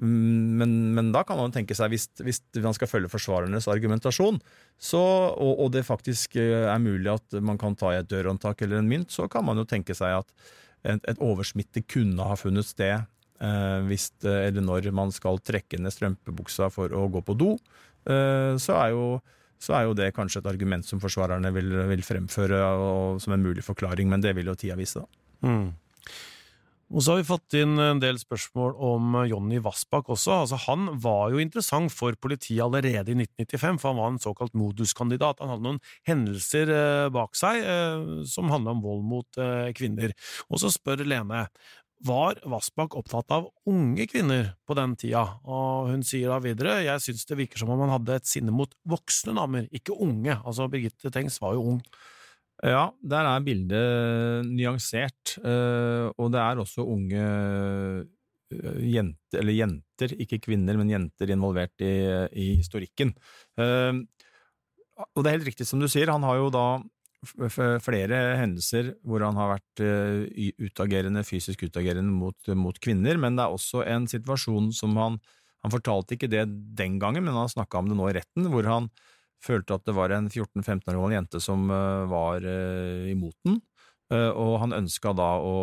men, 0.00 0.70
men, 0.96 1.10
da 1.12 1.20
kan 1.28 1.36
man 1.36 1.52
tenke 1.52 1.76
seg, 1.76 1.92
hvis, 1.92 2.06
hvis, 2.24 2.40
man 2.64 2.72
skal 2.76 2.88
følge 2.88 3.10
forsvarernes 3.12 3.68
argumentasjon, 3.68 4.38
så, 4.80 5.00
og, 5.00 5.52
og, 5.58 5.68
det 5.74 5.84
faktisk 5.84 6.38
eh, 6.40 6.64
er 6.64 6.80
mulig 6.80 7.10
at 7.12 7.36
man 7.44 7.60
kan 7.60 7.76
ta 7.76 7.92
i 7.92 7.98
et 8.00 8.08
dørhåndtak 8.08 8.64
eller 8.64 8.80
en 8.80 8.88
mynt, 8.88 9.12
så 9.12 9.28
kan 9.28 9.44
man 9.44 9.60
jo 9.60 9.66
tenke 9.68 9.96
seg 9.96 10.22
at 10.22 10.32
et, 10.88 11.04
et 11.04 11.20
oversmitte 11.20 11.84
kunne 11.84 12.24
ha 12.24 12.38
funnet 12.40 12.68
sted 12.70 12.96
eh, 12.96 13.78
hvis, 13.90 14.08
eller 14.24 14.64
når 14.64 14.88
man 14.96 15.12
skal 15.12 15.42
trekke 15.44 15.82
ned 15.82 15.92
strømpebuksa 15.92 16.70
for 16.72 16.96
å 16.96 17.04
gå 17.12 17.20
på 17.26 17.36
do. 17.36 17.52
Eh, 18.08 18.56
så, 18.56 18.78
er 18.80 18.94
jo, 18.96 19.04
så, 19.60 19.76
er 19.76 19.88
jo, 19.88 19.98
det 19.98 20.14
kanskje 20.16 20.40
et 20.40 20.50
argument 20.54 20.88
som 20.88 21.02
forsvarerne 21.02 21.52
vil, 21.56 21.76
vil 21.92 22.06
fremføre 22.06 22.64
og, 22.72 23.20
som 23.20 23.36
en 23.36 23.44
mulig 23.44 23.66
forklaring, 23.66 24.08
men 24.08 24.24
det 24.24 24.32
vil 24.38 24.48
jo 24.48 24.56
tida 24.56 24.80
vise, 24.80 25.04
da. 25.04 25.24
Mm. 25.44 25.68
Og 26.90 27.04
så 27.04 27.12
har 27.12 27.20
vi 27.20 27.28
fått 27.28 27.54
inn 27.54 27.78
en 27.78 28.00
del 28.02 28.16
spørsmål 28.18 28.72
om 28.82 29.14
Jonny 29.30 29.60
Vassbakk 29.62 30.08
også. 30.10 30.40
Altså, 30.42 30.58
han 30.64 30.88
var 30.98 31.30
jo 31.30 31.38
interessant 31.38 31.92
for 31.94 32.16
politiet 32.18 32.64
allerede 32.64 33.12
i 33.14 33.18
1995, 33.20 33.78
for 33.78 33.92
han 33.92 34.00
var 34.00 34.10
en 34.10 34.22
såkalt 34.24 34.56
moduskandidat. 34.58 35.38
Han 35.38 35.52
hadde 35.54 35.66
noen 35.68 35.82
hendelser 36.10 36.72
eh, 36.74 37.10
bak 37.14 37.38
seg 37.38 37.62
eh, 37.62 38.24
som 38.26 38.50
handla 38.50 38.74
om 38.74 38.82
vold 38.82 39.06
mot 39.06 39.38
eh, 39.38 39.70
kvinner. 39.78 40.16
Og 40.50 40.62
så 40.64 40.72
spør 40.74 41.06
Lene 41.06 41.46
var 42.02 42.40
Vassbakk 42.48 42.96
opptatt 42.98 43.30
av 43.36 43.50
unge 43.70 44.06
kvinner 44.10 44.54
på 44.66 44.74
den 44.78 44.96
tida, 44.98 45.26
og 45.44 45.90
hun 45.92 46.02
sier 46.06 46.32
da 46.32 46.38
videre 46.40 46.78
jeg 46.86 47.02
syns 47.04 47.28
det 47.28 47.36
virker 47.42 47.60
som 47.60 47.72
om 47.74 47.82
han 47.84 47.92
hadde 47.92 48.16
et 48.16 48.30
sinne 48.30 48.54
mot 48.56 48.72
voksne 48.88 49.36
damer, 49.36 49.68
ikke 49.68 49.98
unge. 50.00 50.38
Altså, 50.40 50.66
Birgitte 50.72 51.12
Tengs 51.12 51.38
var 51.44 51.54
jo 51.58 51.74
ung. 51.74 51.82
Ja, 52.60 52.90
der 53.00 53.24
er 53.24 53.44
bildet 53.44 54.48
nyansert, 54.50 55.36
eh, 55.40 56.06
og 56.20 56.28
det 56.34 56.40
er 56.42 56.60
også 56.60 56.84
unge 56.84 57.20
eh, 58.52 58.80
jenter, 58.84 59.38
eller 59.40 59.56
jenter, 59.56 60.12
ikke 60.20 60.42
kvinner, 60.44 60.76
men 60.76 60.90
jenter 60.92 61.32
involvert 61.32 61.80
i, 61.80 61.94
i 62.36 62.48
historikken. 62.58 63.14
Eh, 63.56 64.02
og 65.00 65.22
det 65.22 65.30
er 65.30 65.38
helt 65.38 65.48
riktig 65.48 65.64
som 65.68 65.80
du 65.80 65.88
sier, 65.88 66.12
han 66.12 66.26
har 66.28 66.36
jo 66.36 66.50
da 66.52 66.64
flere 67.84 68.18
hendelser 68.40 68.94
hvor 69.04 69.20
han 69.24 69.36
har 69.36 69.50
vært 69.50 69.82
utagerende, 70.60 71.20
fysisk 71.28 71.66
utagerende 71.68 72.12
mot, 72.12 72.48
mot, 72.56 72.78
kvinner, 72.80 73.18
men 73.20 73.36
det 73.36 73.44
er 73.44 73.56
også 73.56 73.82
en 73.84 74.08
situasjon 74.08 74.70
som 74.76 74.96
han 75.00 75.20
Han 75.60 75.72
fortalte 75.74 76.14
ikke 76.16 76.30
det 76.32 76.46
den 76.72 76.94
gangen, 76.96 77.20
men 77.20 77.34
han 77.36 77.48
snakka 77.52 77.82
om 77.82 77.90
det 77.90 77.96
nå 77.98 78.06
i 78.08 78.14
retten, 78.16 78.46
hvor 78.48 78.64
han 78.64 78.86
følte 79.44 79.76
at 79.76 79.86
det 79.88 79.96
var 79.96 80.12
en 80.14 80.28
14-15 80.28 80.92
år 80.92 80.96
gammel 80.96 81.18
jente 81.18 81.42
som 81.42 81.66
eh, 81.72 82.06
var 82.10 82.46
eh, 82.46 83.10
imot 83.12 83.36
den, 83.46 83.60
eh, 84.12 84.30
og 84.30 84.58
han 84.64 84.76
ønska 84.82 85.14
da 85.16 85.34
å 85.40 85.54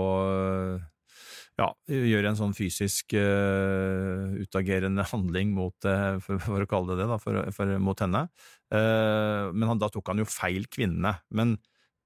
ja, 1.57 1.71
gjøre 1.89 2.29
en 2.29 2.37
sånn 2.37 2.53
fysisk 2.53 3.15
uh, 3.17 4.29
utagerende 4.37 5.01
handling 5.11 5.55
mot, 5.57 5.73
uh, 5.89 6.19
for, 6.21 6.37
for, 6.43 6.61
å 6.61 6.69
kalle 6.69 6.93
det 6.93 7.01
det, 7.01 7.07
da, 7.09 7.17
for, 7.21 7.39
for, 7.55 7.71
mot 7.81 8.03
henne. 8.03 8.27
Uh, 8.69 9.49
men 9.55 9.65
han, 9.71 9.81
da 9.81 9.89
tok 9.89 10.13
han 10.13 10.21
jo 10.21 10.27
feil 10.29 10.67
kvinne. 10.69 11.15
Men 11.33 11.55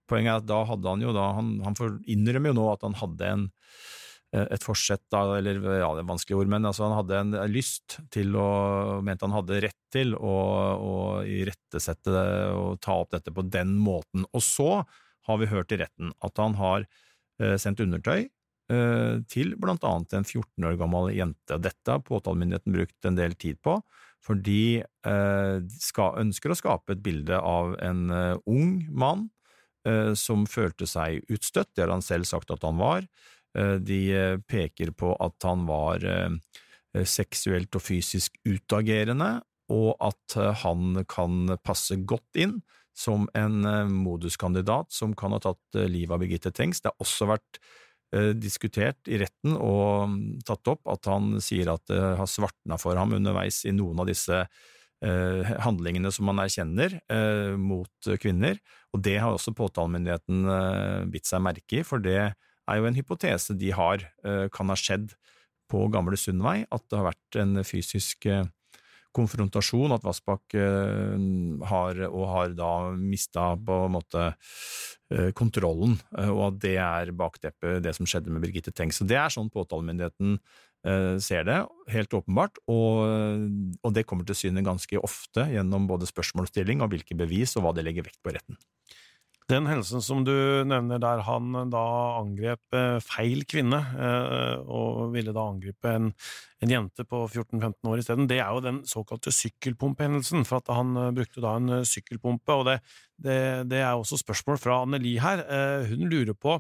poenget 0.08 0.32
er 0.32 0.40
at 0.40 0.48
da 0.48 0.62
hadde 0.70 0.94
han 0.94 1.04
jo 1.04 1.12
da 1.16 1.34
Han, 1.36 1.58
han 1.66 1.76
innrømmer 2.10 2.54
jo 2.54 2.58
nå 2.62 2.70
at 2.72 2.88
han 2.88 2.96
hadde 3.00 3.34
en 3.36 3.46
et 4.32 4.64
forsett, 4.64 5.02
da, 5.12 5.26
eller 5.36 5.58
ja, 5.60 5.90
det 5.92 6.06
er 6.06 6.08
vanskelige 6.08 6.40
ord, 6.40 6.52
men 6.54 6.68
altså, 6.68 6.86
han 6.88 6.96
hadde 7.02 7.18
en 7.20 7.34
lyst 7.52 7.98
til 8.16 8.38
å 8.40 8.48
Mente 9.04 9.28
han 9.28 9.36
hadde 9.36 9.60
rett 9.66 9.80
til 9.92 10.14
å, 10.16 10.36
å 10.80 10.94
irettesette 11.28 12.14
det 12.14 12.28
og 12.56 12.78
ta 12.80 12.96
opp 13.02 13.12
dette 13.12 13.34
på 13.36 13.44
den 13.44 13.74
måten. 13.76 14.24
Og 14.32 14.46
så 14.46 14.70
har 15.28 15.42
vi 15.42 15.50
hørt 15.52 15.74
i 15.76 15.82
retten 15.82 16.14
at 16.24 16.40
han 16.42 16.56
har 16.60 16.86
eh, 17.42 17.58
sendt 17.62 17.84
undertøy 17.84 18.22
eh, 18.24 19.16
til 19.32 19.56
blant 19.62 19.84
annet 19.88 20.16
en 20.18 20.28
14 20.28 20.70
år 20.70 20.80
gammel 20.80 21.12
jente. 21.16 21.60
Dette 21.62 21.98
har 21.98 22.06
påtalemyndigheten 22.08 22.78
brukt 22.78 23.10
en 23.10 23.20
del 23.20 23.36
tid 23.40 23.60
på, 23.66 23.78
fordi 24.26 24.82
eh, 24.82 25.58
skal, 25.82 26.18
ønsker 26.22 26.54
å 26.54 26.58
skape 26.58 26.96
et 26.96 27.04
bilde 27.04 27.38
av 27.38 27.74
en 27.82 28.02
uh, 28.14 28.36
ung 28.50 28.84
mann 28.94 29.30
uh, 29.88 30.14
som 30.18 30.46
følte 30.50 30.86
seg 30.90 31.26
utstøtt, 31.32 31.72
det 31.74 31.88
har 31.88 31.96
han 31.96 32.06
selv 32.06 32.30
sagt 32.30 32.54
at 32.54 32.62
han 32.68 32.78
var. 32.82 33.08
Eh, 33.58 33.78
de 33.84 34.02
eh, 34.16 34.38
peker 34.48 34.94
på 34.96 35.14
at 35.20 35.48
han 35.48 35.66
var 35.68 36.04
eh, 36.08 36.36
seksuelt 37.08 37.76
og 37.76 37.84
fysisk 37.84 38.38
utagerende, 38.48 39.40
og 39.72 39.96
at 40.04 40.36
han 40.66 41.06
kan 41.08 41.54
passe 41.64 41.96
godt 42.04 42.40
inn 42.44 42.58
som 42.92 43.30
en 43.40 43.62
moduskandidat 43.88 44.92
som 44.92 45.14
kan 45.16 45.32
ha 45.32 45.38
tatt 45.40 45.78
livet 45.88 46.12
av 46.12 46.20
Birgitte 46.20 46.52
Tengs. 46.52 46.82
Det 46.84 46.92
har 46.92 47.00
også 47.00 47.30
vært 47.30 47.62
diskutert 48.36 49.08
i 49.08 49.22
retten 49.22 49.56
og 49.56 50.12
mm, 50.12 50.26
tatt 50.44 50.68
opp 50.68 50.84
at 50.92 51.08
han 51.08 51.38
sier 51.40 51.72
at 51.72 51.86
det 51.88 52.02
har 52.20 52.28
svartna 52.28 52.76
for 52.84 53.00
ham 53.00 53.16
underveis 53.16 53.62
i 53.64 53.72
noen 53.72 54.04
av 54.04 54.12
disse 54.12 54.44
handlingene 55.00 56.12
som 56.12 56.28
han 56.34 56.44
erkjenner 56.44 57.00
mot 57.56 58.12
kvinner, 58.20 58.60
og 58.92 59.08
det 59.08 59.16
har 59.24 59.32
også 59.32 59.56
påtalemyndigheten 59.56 60.44
bitt 61.16 61.32
seg 61.32 61.48
merke 61.48 61.80
i, 61.80 61.88
for 61.88 62.04
det 62.04 62.34
er 62.70 62.80
jo 62.80 62.88
en 62.90 62.98
hypotese 62.98 63.58
de 63.58 63.74
har 63.76 64.06
eh, 64.26 64.48
kan 64.54 64.72
ha 64.72 64.78
skjedd 64.80 65.14
på 65.72 65.86
Gamle 65.94 66.20
Sundvei, 66.20 66.62
at 66.68 66.84
det 66.92 67.00
har 67.00 67.12
vært 67.12 67.40
en 67.42 67.62
fysisk 67.68 68.28
eh, 68.30 68.48
konfrontasjon, 69.16 69.92
at 69.96 70.06
Vassbakk 70.08 70.56
eh, 70.60 71.16
har, 71.72 72.02
og 72.10 72.26
har 72.32 72.58
da 72.58 72.74
mista 72.96 73.54
på 73.60 73.86
en 73.88 73.96
måte 74.00 74.32
kontrollen, 75.36 75.98
og 76.32 76.38
at 76.46 76.60
det 76.64 76.78
er 76.80 77.10
bakteppet, 77.20 77.82
det 77.84 77.92
som 77.98 78.08
skjedde 78.08 78.32
med 78.32 78.46
Birgitte 78.46 78.72
Tengs. 78.72 79.02
Så 79.02 79.04
Det 79.04 79.18
er 79.20 79.34
sånn 79.34 79.50
påtalemyndigheten 79.52 80.38
ser 81.20 81.44
det, 81.50 81.58
helt 81.92 82.16
åpenbart, 82.16 82.62
og, 82.72 83.44
og 83.84 83.92
det 83.92 84.06
kommer 84.08 84.24
til 84.24 84.38
syne 84.40 84.64
ganske 84.64 85.02
ofte 85.04 85.44
gjennom 85.52 85.84
både 85.90 86.08
spørsmålsstilling 86.08 86.80
og 86.80 86.94
hvilke 86.96 87.18
bevis 87.20 87.58
og 87.60 87.68
hva 87.68 87.76
de 87.76 87.84
legger 87.84 88.08
vekt 88.08 88.22
på 88.24 88.32
i 88.32 88.38
retten. 88.38 88.62
Den 89.52 89.68
hendelsen 89.68 90.00
som 90.04 90.22
du 90.24 90.32
nevner 90.64 91.02
der 91.02 91.26
han 91.28 91.52
da 91.74 91.84
angrep 92.22 92.76
eh, 92.78 93.02
feil 93.04 93.44
kvinne, 93.50 93.82
eh, 94.00 94.62
og 94.64 95.12
ville 95.12 95.34
da 95.36 95.44
angripe 95.50 95.92
en, 95.92 96.12
en 96.64 96.72
jente 96.72 97.04
på 97.04 97.26
14-15 97.26 97.90
år 97.92 98.00
isteden, 98.00 98.30
det 98.32 98.38
er 98.40 98.54
jo 98.56 98.62
den 98.64 98.80
såkalte 98.88 99.34
sykkelpumpehendelsen, 99.36 100.46
for 100.48 100.62
at 100.62 100.72
han 100.72 100.94
eh, 100.96 101.10
brukte 101.18 101.44
da 101.44 101.58
en 101.60 101.82
sykkelpumpe. 101.88 102.56
og 102.56 102.70
det, 102.70 102.78
det, 103.20 103.36
det 103.74 103.82
er 103.82 103.92
også 103.92 104.22
spørsmål 104.22 104.62
fra 104.62 104.78
Anneli 104.86 105.18
her. 105.22 105.44
Hun 105.90 106.08
lurer 106.10 106.34
på 106.34 106.56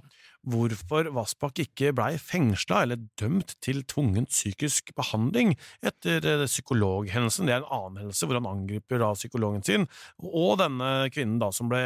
hvorfor 0.52 1.08
Vassbakk 1.16 1.64
ikke 1.64 1.94
blei 1.96 2.12
fengsla 2.22 2.84
eller 2.84 3.00
dømt 3.22 3.56
til 3.64 3.82
tvungent 3.90 4.34
psykisk 4.34 4.92
behandling 4.98 5.56
etter 5.80 6.44
psykologhendelsen. 6.44 7.48
Det 7.48 7.56
er 7.56 7.64
en 7.64 7.72
annen 7.72 8.04
hendelse 8.04 8.28
hvor 8.28 8.42
han 8.42 8.52
angriper 8.52 9.02
da 9.02 9.14
psykologen 9.16 9.66
sin, 9.66 9.88
og 10.20 10.60
denne 10.62 11.10
kvinnen 11.14 11.40
da 11.42 11.54
som 11.56 11.72
ble 11.72 11.82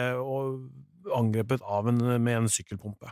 angrepet 1.13 1.63
av 1.63 1.89
en, 1.91 2.01
med 2.23 2.37
en 2.37 2.51
sykkelpumpe. 2.51 3.11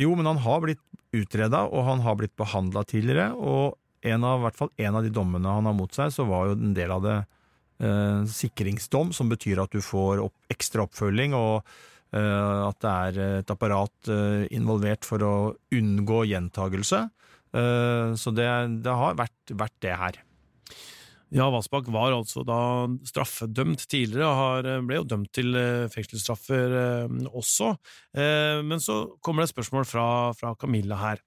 Jo, 0.00 0.14
men 0.18 0.26
han 0.26 0.42
har 0.42 0.62
blitt 0.64 0.82
utreda, 1.14 1.64
og 1.70 1.86
han 1.86 2.02
har 2.04 2.18
blitt 2.18 2.34
behandla 2.38 2.82
tidligere. 2.88 3.30
Og 3.38 3.76
en 4.04 4.26
av, 4.26 4.42
hvert 4.42 4.58
fall 4.58 4.72
en 4.82 4.98
av 4.98 5.06
de 5.06 5.12
dommene 5.14 5.56
han 5.58 5.68
har 5.68 5.76
mot 5.76 5.94
seg, 5.94 6.12
så 6.14 6.26
var 6.28 6.50
jo 6.50 6.58
en 6.58 6.74
del 6.76 6.92
av 6.94 7.04
det 7.04 7.16
eh, 7.84 8.22
sikringsdom, 8.34 9.14
som 9.16 9.30
betyr 9.32 9.62
at 9.62 9.74
du 9.74 9.82
får 9.84 10.22
opp, 10.24 10.36
ekstra 10.52 10.84
oppfølging, 10.88 11.36
og 11.38 11.62
eh, 12.16 12.60
at 12.68 12.80
det 12.84 12.94
er 12.94 13.22
et 13.40 13.54
apparat 13.54 14.12
eh, 14.12 14.44
involvert 14.56 15.06
for 15.08 15.24
å 15.24 15.34
unngå 15.74 16.24
gjentagelse. 16.32 17.04
Eh, 17.54 18.14
så 18.18 18.34
det, 18.34 18.50
det 18.84 18.98
har 19.02 19.18
vært, 19.20 19.54
vært 19.54 19.78
det 19.84 19.98
her. 20.00 20.23
Ja, 21.34 21.48
Vassbakk 21.50 21.88
var 21.90 22.14
altså 22.14 22.44
da 22.46 22.86
straffedømt 23.08 23.88
tidligere, 23.90 24.28
og 24.30 24.68
eh, 24.70 24.82
ble 24.86 25.00
jo 25.00 25.06
dømt 25.10 25.32
til 25.34 25.56
eh, 25.58 25.86
fengselsstraffer 25.90 26.74
eh, 26.78 27.14
også. 27.34 27.72
Men 28.14 28.82
så 28.82 29.00
kommer 29.24 29.42
det 29.42 29.50
et 29.50 29.54
spørsmål 29.56 29.86
fra, 29.88 30.06
fra 30.38 30.52
Camilla 30.60 30.98
her. 31.00 31.22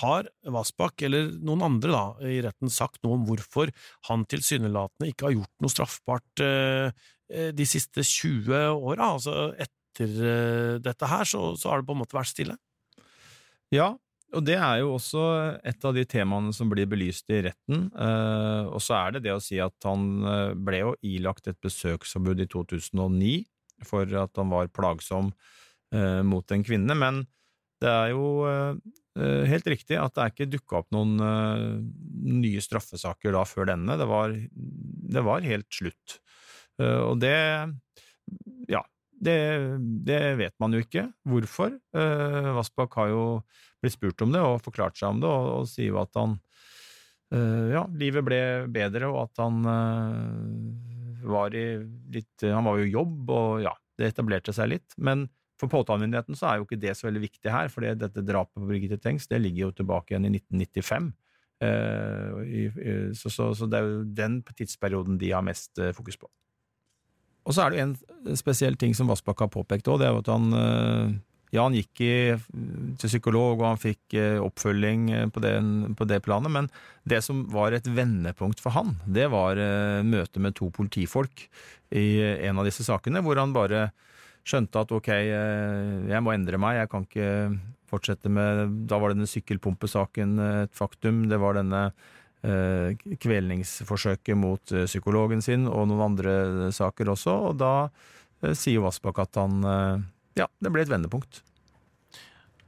Har 0.00 0.28
Vassbakk, 0.54 1.02
eller 1.06 1.32
noen 1.42 1.64
andre 1.66 1.90
da, 1.90 2.02
i 2.30 2.38
retten, 2.44 2.70
sagt 2.70 3.00
noe 3.02 3.16
om 3.18 3.24
hvorfor 3.26 3.72
han 4.08 4.22
tilsynelatende 4.30 5.10
ikke 5.10 5.26
har 5.26 5.34
gjort 5.34 5.64
noe 5.64 5.72
straffbart 5.72 6.42
de 7.58 7.66
siste 7.66 8.04
20 8.06 8.54
åra? 8.76 9.10
Altså 9.16 9.48
etter 9.58 10.78
dette 10.82 11.10
her, 11.10 11.26
så, 11.26 11.42
så 11.58 11.72
har 11.72 11.82
det 11.82 11.88
på 11.90 11.96
en 11.96 12.02
måte 12.04 12.18
vært 12.18 12.30
stille? 12.30 12.58
Ja, 13.74 13.90
og 14.34 14.42
det 14.42 14.56
er 14.58 14.80
jo 14.80 14.96
også 14.96 15.22
et 15.66 15.84
av 15.86 15.94
de 15.94 16.02
temaene 16.08 16.54
som 16.54 16.70
blir 16.70 16.88
belyst 16.90 17.30
i 17.30 17.44
retten. 17.46 17.86
Eh, 17.94 18.64
og 18.66 18.82
så 18.82 18.96
er 18.98 19.14
det 19.14 19.26
det 19.28 19.36
å 19.36 19.42
si 19.42 19.60
at 19.62 19.86
han 19.86 20.08
eh, 20.26 20.56
ble 20.58 20.82
jo 20.82 20.94
ilagt 21.06 21.46
et 21.50 21.58
besøksforbud 21.62 22.42
i 22.42 22.48
2009 22.50 23.36
for 23.86 24.10
at 24.18 24.40
han 24.40 24.50
var 24.50 24.72
plagsom 24.74 25.30
eh, 25.94 26.22
mot 26.26 26.52
en 26.52 26.66
kvinne, 26.66 26.98
men 26.98 27.24
det 27.76 27.90
er 27.92 28.14
jo 28.14 28.46
helt 29.16 29.66
riktig 29.68 29.98
at 30.00 30.14
det 30.16 30.22
er 30.22 30.30
ikke 30.32 30.46
dukka 30.48 30.78
opp 30.78 30.94
noen 30.96 31.18
nye 32.40 32.62
straffesaker 32.64 33.34
da 33.36 33.42
før 33.44 33.68
denne. 33.68 33.98
Det 34.00 34.06
var, 34.08 34.32
det 35.12 35.22
var 35.24 35.44
helt 35.44 35.68
slutt. 35.76 36.14
Og 36.80 37.20
det 37.20 37.34
ja, 38.72 38.80
det, 39.16 39.38
det, 40.04 40.20
vet 40.36 40.54
man 40.60 40.74
jo 40.76 40.82
ikke. 40.84 41.06
Hvorfor? 41.28 41.72
Uh, 41.96 42.52
Vassbakk 42.58 42.96
har 43.00 43.12
jo 43.12 43.22
blitt 43.80 43.96
spurt 43.96 44.22
om 44.24 44.34
det 44.34 44.42
og 44.44 44.60
forklart 44.64 44.98
seg 44.98 45.14
om 45.14 45.22
det, 45.22 45.30
og, 45.30 45.48
og 45.62 45.70
sier 45.70 45.94
jo 45.94 46.02
at 46.02 46.12
han 46.18 46.36
uh, 47.32 47.66
Ja, 47.72 47.86
livet 47.96 48.26
ble 48.26 48.40
bedre, 48.72 49.10
og 49.12 49.22
at 49.26 49.42
han 49.44 49.62
uh, 49.64 51.26
var 51.26 51.56
i 51.56 51.66
litt 52.14 52.44
Han 52.44 52.68
var 52.68 52.78
jo 52.80 52.86
i 52.86 52.92
jobb, 52.92 53.32
og 53.32 53.64
ja, 53.64 53.74
det 53.98 54.12
etablerte 54.12 54.54
seg 54.56 54.74
litt. 54.76 54.96
Men 54.96 55.26
for 55.56 55.72
påtalemyndigheten 55.72 56.36
så 56.36 56.50
er 56.50 56.58
jo 56.58 56.66
ikke 56.66 56.82
det 56.82 56.92
så 56.98 57.08
veldig 57.08 57.24
viktig 57.24 57.52
her, 57.52 57.70
for 57.72 57.86
dette 57.86 58.24
drapet 58.24 58.58
på 58.60 58.68
Birgitte 58.68 59.00
Tengs 59.00 59.28
det 59.30 59.40
ligger 59.40 59.70
jo 59.70 59.76
tilbake 59.78 60.12
igjen 60.12 60.28
i 60.28 60.34
1995. 60.36 61.14
Uh, 61.64 62.42
i, 62.44 62.66
så, 63.16 63.32
så, 63.32 63.48
så, 63.56 63.64
det 63.64 63.78
er 63.78 63.88
jo 63.88 64.02
den 64.18 64.42
tidsperioden 64.50 65.16
de 65.16 65.32
har 65.32 65.46
mest 65.46 65.80
fokus 65.96 66.20
på. 66.20 66.28
Og 67.46 67.54
så 67.54 67.62
er 67.62 67.72
det 67.72 67.82
en 67.84 67.94
spesiell 68.38 68.76
ting 68.78 68.94
som 68.98 69.08
Vassbakk 69.10 69.44
har 69.44 69.52
påpekt 69.54 69.88
òg, 69.90 70.02
det 70.02 70.10
er 70.10 70.20
at 70.20 70.30
han 70.32 71.22
Ja, 71.54 71.62
han 71.62 71.76
gikk 71.78 72.00
i, 72.02 72.34
til 72.98 73.10
psykolog, 73.10 73.60
og 73.60 73.68
han 73.68 73.78
fikk 73.80 74.16
eh, 74.18 74.40
oppfølging 74.42 75.04
eh, 75.14 75.28
på 75.30 75.40
det, 75.40 75.52
på 75.96 76.06
det, 76.10 76.18
planet, 76.26 76.50
men 76.52 76.66
det 77.06 77.20
som 77.24 77.44
var 77.52 77.72
et 77.72 77.86
vendepunkt 77.86 78.60
for 78.60 78.74
han, 78.74 78.96
det 79.06 79.28
var 79.32 79.60
eh, 79.62 80.02
møtet 80.02 80.42
med 80.42 80.56
to 80.58 80.72
politifolk 80.74 81.46
i 81.94 82.18
en 82.48 82.58
av 82.58 82.66
disse 82.66 82.84
sakene, 82.84 83.22
hvor 83.22 83.38
han 83.38 83.54
bare 83.54 83.86
skjønte 84.46 84.82
at 84.82 84.92
ok, 84.94 85.08
jeg 86.10 86.22
må 86.22 86.34
endre 86.34 86.58
meg, 86.60 86.80
jeg 86.80 86.90
kan 86.90 87.06
ikke 87.06 87.30
fortsette 87.90 88.30
med 88.30 88.84
Da 88.90 88.98
var 88.98 89.14
denne 89.14 89.26
sykkelpumpesaken 89.30 90.38
et 90.66 90.74
faktum, 90.74 91.24
det 91.30 91.38
var 91.42 91.58
denne 91.58 91.88
kvelningsforsøket 92.42 94.38
mot 94.38 94.74
psykologen 94.86 95.40
sin 95.42 95.64
og 95.66 95.88
noen 95.90 96.04
andre 96.04 96.34
saker 96.74 97.08
også, 97.10 97.32
og 97.48 97.56
da 97.58 98.52
sier 98.54 98.84
Vassbakk 98.84 99.18
at 99.24 99.38
han 99.40 99.64
ja, 100.36 100.46
det 100.60 100.70
ble 100.70 100.84
et 100.84 100.92
vendepunkt. 100.92 101.40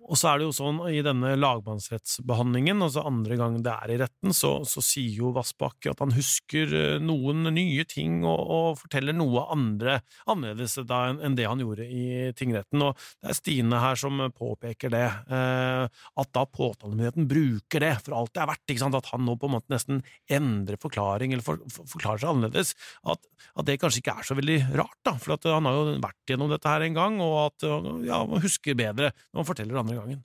Og 0.09 0.16
så 0.16 0.31
er 0.31 0.40
det 0.40 0.47
jo 0.47 0.55
sånn 0.57 0.79
i 0.88 1.03
denne 1.05 1.35
lagmannsrettsbehandlingen, 1.37 2.81
altså 2.85 3.05
andre 3.09 3.37
gang 3.37 3.59
det 3.64 3.75
er 3.75 3.92
i 3.92 3.99
retten, 4.01 4.33
så, 4.37 4.55
så 4.68 4.81
sier 4.85 5.18
jo 5.21 5.33
Vassbakk 5.37 5.90
at 5.92 6.01
han 6.01 6.14
husker 6.16 6.73
eh, 6.73 7.03
noen 7.03 7.51
nye 7.53 7.85
ting 7.88 8.23
og, 8.25 8.40
og 8.40 8.79
forteller 8.81 9.16
noe 9.16 9.44
andre 9.53 9.99
annerledes 10.29 10.79
enn 10.81 11.37
det 11.37 11.49
han 11.49 11.61
gjorde 11.61 11.85
i 11.85 12.31
tingretten. 12.38 12.87
Og 12.87 12.97
det 13.21 13.33
er 13.33 13.38
Stine 13.38 13.83
her 13.83 14.01
som 14.01 14.23
påpeker 14.33 14.92
det, 14.94 15.05
eh, 15.29 15.85
at 16.23 16.33
da 16.35 16.47
påtalemyndigheten 16.49 17.29
bruker 17.29 17.85
det 17.85 17.94
for 18.07 18.16
alt 18.16 18.33
det 18.33 18.44
er 18.44 18.51
verdt, 18.55 18.75
at 18.88 19.12
han 19.12 19.25
nå 19.27 19.37
på 19.37 19.49
en 19.49 19.57
måte 19.59 19.73
nesten 19.73 20.01
endrer 20.33 20.81
forklaring 20.81 21.35
eller 21.35 21.44
for, 21.44 21.61
for, 21.73 21.85
forklarer 21.92 22.23
seg 22.23 22.33
annerledes, 22.33 22.73
at, 23.05 23.29
at, 23.53 23.66
det 23.68 23.77
kanskje 23.83 24.01
ikke 24.01 24.16
er 24.16 24.27
så 24.27 24.37
veldig 24.38 24.59
rart, 24.79 24.97
da, 25.05 25.14
for 25.21 25.37
han 25.53 25.68
har 25.68 25.77
jo 25.77 25.97
vært 26.01 26.33
gjennom 26.33 26.53
dette 26.53 26.73
her 26.73 26.87
en 26.87 26.97
gang, 26.97 27.21
og 27.25 27.37
at 27.42 27.68
ja, 28.09 28.23
man 28.29 28.42
husker 28.44 28.79
bedre 28.79 29.12
når 29.12 29.42
man 29.42 29.49
forteller 29.49 29.81
andre 29.83 29.98
gangen. 29.99 30.25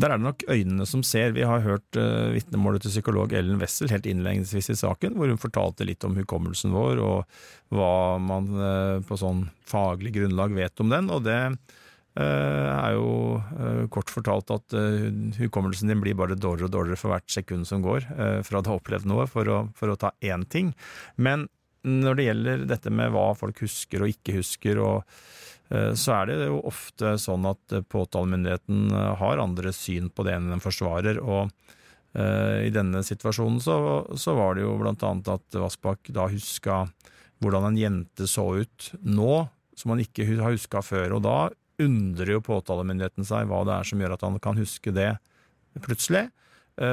Der 0.00 0.14
er 0.14 0.20
det 0.20 0.24
nok 0.24 0.44
øynene 0.48 0.86
som 0.88 1.02
ser. 1.04 1.34
Vi 1.36 1.44
har 1.46 1.64
hørt 1.64 1.98
uh, 1.98 2.32
vitnemålet 2.32 2.84
til 2.84 2.94
psykolog 2.94 3.34
Ellen 3.36 3.60
Wessel 3.60 3.90
helt 3.92 4.08
innledningsvis 4.08 4.72
i 4.72 4.78
saken, 4.80 5.16
hvor 5.18 5.28
hun 5.28 5.40
fortalte 5.40 5.84
litt 5.84 6.04
om 6.06 6.16
hukommelsen 6.16 6.72
vår 6.72 7.02
og 7.04 7.42
hva 7.74 8.16
man 8.22 8.48
uh, 8.56 8.96
på 9.04 9.18
sånn 9.20 9.44
faglig 9.68 10.14
grunnlag 10.16 10.56
vet 10.56 10.80
om 10.80 10.92
den. 10.92 11.10
Og 11.12 11.24
det 11.26 11.36
uh, 11.50 12.68
er 12.70 12.96
jo 12.96 13.10
kort 13.92 14.10
fortalt 14.12 14.50
at 14.54 14.74
hukommelsen 15.38 15.90
din 15.90 16.00
blir 16.02 16.16
bare 16.18 16.38
dårligere 16.38 16.70
og 16.70 16.74
dårligere 16.74 17.00
for 17.00 17.12
hvert 17.12 17.30
sekund 17.30 17.68
som 17.68 17.84
går 17.84 18.06
fra 18.46 18.60
du 18.60 18.68
har 18.70 18.80
opplevd 18.80 19.08
noe, 19.08 19.28
for 19.30 19.48
å, 19.48 19.60
for 19.76 19.92
å 19.92 19.98
ta 20.00 20.10
én 20.24 20.44
ting. 20.50 20.72
Men 21.16 21.46
når 21.86 22.18
det 22.18 22.26
gjelder 22.26 22.64
dette 22.68 22.92
med 22.92 23.12
hva 23.14 23.30
folk 23.38 23.62
husker 23.64 24.04
og 24.04 24.12
ikke 24.12 24.36
husker, 24.40 24.80
og 24.82 25.20
så 25.94 26.16
er 26.16 26.30
det 26.30 26.48
jo 26.48 26.58
ofte 26.66 27.14
sånn 27.22 27.46
at 27.46 27.76
eh, 27.76 27.84
påtalemyndigheten 27.86 28.90
eh, 28.90 29.12
har 29.20 29.42
andre 29.42 29.70
syn 29.74 30.08
på 30.10 30.26
det 30.26 30.34
enn 30.36 30.50
den 30.54 30.64
forsvarer. 30.64 31.22
og 31.22 31.50
i 32.10 32.72
denne 32.74 33.04
situasjonen 33.06 33.60
så, 33.62 33.74
så 34.18 34.32
var 34.34 34.56
det 34.56 34.64
jo 34.64 34.72
blant 34.80 35.04
annet 35.06 35.28
at 35.30 35.54
Vassbakk 35.62 36.08
da 36.10 36.24
huska 36.26 36.80
hvordan 37.38 37.68
en 37.68 37.76
jente 37.78 38.26
så 38.26 38.48
ut 38.64 38.88
nå, 39.06 39.44
som 39.78 39.92
han 39.94 40.02
ikke 40.02 40.26
har 40.26 40.50
huska 40.50 40.82
før. 40.82 41.14
Og 41.14 41.22
da 41.22 41.36
undrer 41.78 42.32
jo 42.34 42.42
påtalemyndigheten 42.42 43.28
seg 43.28 43.46
hva 43.46 43.60
det 43.62 43.76
er 43.76 43.86
som 43.92 44.02
gjør 44.02 44.16
at 44.16 44.26
han 44.26 44.40
kan 44.42 44.58
huske 44.58 44.90
det 44.90 45.12
plutselig. 45.86 46.24